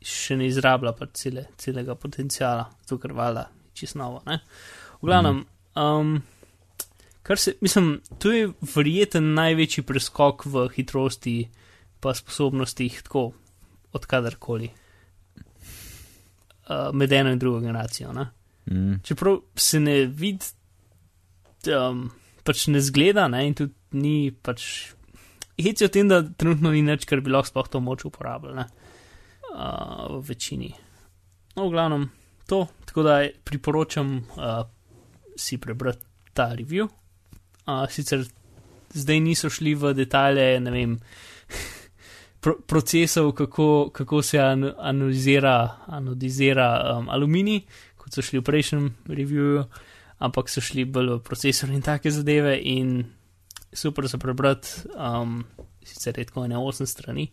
[0.00, 4.24] še ne izrablja pač cele, celega potencijala, to kar vala čisto novo.
[5.00, 5.44] V glavnem,
[5.76, 6.16] um,
[7.22, 11.48] Kar se, mislim, to je verjeten največji preskok v hitrosti
[12.00, 13.32] pa sposobnostih, tako
[13.92, 14.70] od kadarkoli.
[16.70, 18.12] Uh, med eno in drugo generacijo.
[18.70, 19.00] Mm.
[19.04, 20.46] Čeprav se ne vidi,
[21.74, 22.06] um,
[22.44, 24.92] pač ne zgleda, ne, in tudi ni pač.
[25.60, 30.06] Heci o tem, da trenutno ni nič, kar bi lahko sploh to moč uporabljali, uh,
[30.14, 30.70] v večini.
[31.56, 32.06] No, v glavnem,
[32.48, 34.62] to, tako da priporočam uh,
[35.36, 36.88] si prebrati ta review
[37.66, 38.24] uh, sicer
[38.94, 40.96] zdaj niso šli v detalje, ne vem,
[42.42, 47.62] pro, procesov, kako, kako se an, analizira, analizira um, aluminij,
[47.96, 49.64] kot so šli v prejšnjem reviewju,
[50.18, 53.04] ampak so šli bolj v procesor in take zadeve in
[53.72, 55.44] super za prebrati, um,
[55.84, 57.30] sicer redko ne 8 strani,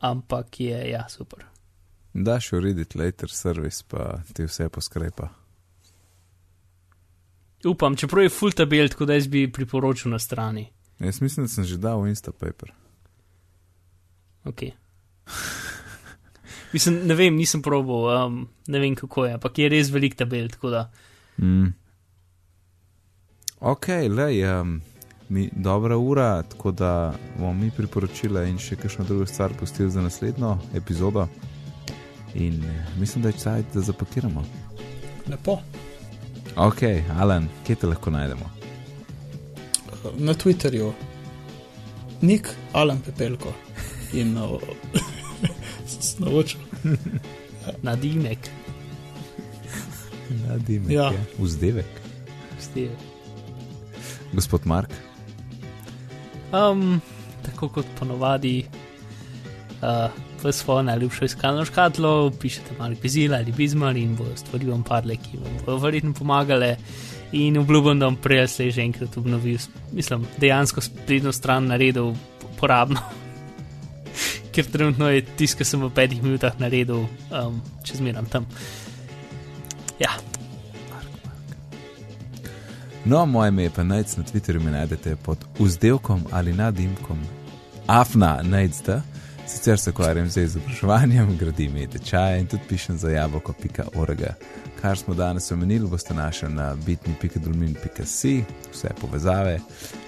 [0.00, 1.46] ampak je ja super.
[2.12, 5.41] Daš urediti later service, pa ti vse poskrepa.
[7.64, 10.66] Upam, čeprav je full tabel, tako da jaz bi priporočil na strani.
[10.98, 12.72] Jaz mislim, da sem že dal Instapaper.
[14.44, 14.62] Ok.
[16.72, 20.48] Mislim, ne vem, nisem probal, um, ne vem kako je, ampak je res velik tabel,
[20.48, 20.90] tako da.
[21.36, 21.74] Mm.
[23.60, 24.60] Ok, le je.
[24.60, 24.80] Um,
[25.32, 30.02] mi dobra ura, tako da bomo mi priporočili in še kakšno drugo stvar pustili za
[30.04, 31.26] naslednjo epizodo.
[32.34, 34.44] In eh, mislim, da je čas, da zapakiramo.
[35.28, 35.58] Lepo.
[36.56, 36.82] Ok,
[37.18, 38.50] Alan, kje te lahko najdemo?
[40.18, 40.92] Na Twitterju,
[42.20, 43.52] nik Alan Pepelko
[44.12, 44.48] in na
[45.86, 46.58] snovoču.
[47.82, 48.50] Na dimek,
[50.48, 50.90] Na Dimek.
[50.90, 51.10] Ja.
[51.12, 51.24] je.
[51.38, 51.86] Vzdevek.
[52.60, 52.96] steve.
[54.32, 54.90] Gospod Mark.
[56.52, 57.00] Um,
[57.42, 58.64] tako kot ponovadi,
[59.82, 60.10] uh,
[60.44, 65.16] v svojo najljubšo iskalno škatlo pišete malo bizila ali bizmar in bo stvari vam padle,
[65.16, 66.76] ki vam bodo verjetno pomagale.
[67.32, 69.58] In obljubim, da bom prej slej že enkrat obnovil,
[69.92, 72.12] mislim, dejansko spletno stran naredil
[72.60, 73.00] porabno.
[74.52, 78.46] Ker trenutno je tisto, kar sem v petih minutah naredil, um, če zmeram tam.
[80.00, 80.12] Ja,
[83.04, 87.18] No, moje ime je pa najc na Twitterju, me najdete pod vzdelkom ali nadimkom.
[87.86, 89.02] Afna najdete,
[89.46, 94.22] sicer se ukvarjam z izobraževanjem, gradim je tečaje in tudi pišem za jabolko.org.
[94.80, 99.60] Kar smo danes omenili, boste našli na bitni.dolmin.si, vse povezave.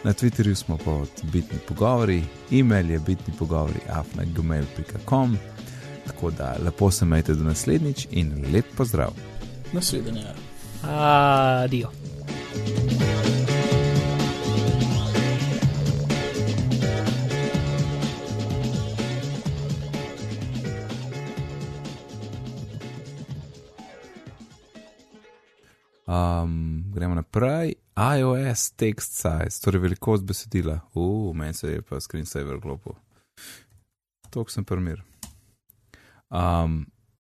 [0.05, 2.23] Na Twitterju smo pod bitni pogovori,
[2.53, 5.39] e-mail je bitni pogovori afna.gmail.com.
[6.07, 9.11] Tako da lepo se majte do naslednjič in lep pozdrav.
[9.73, 10.27] Nasvidenje.
[10.83, 11.91] adijo.
[26.07, 27.75] Um, gremo naprej.
[27.95, 30.81] iOS text size, torej velikost besedila.
[30.95, 32.97] Uf, uh, meni se je pa screensaver klopil.
[34.31, 35.03] Tok sem primir.
[36.29, 36.85] Um,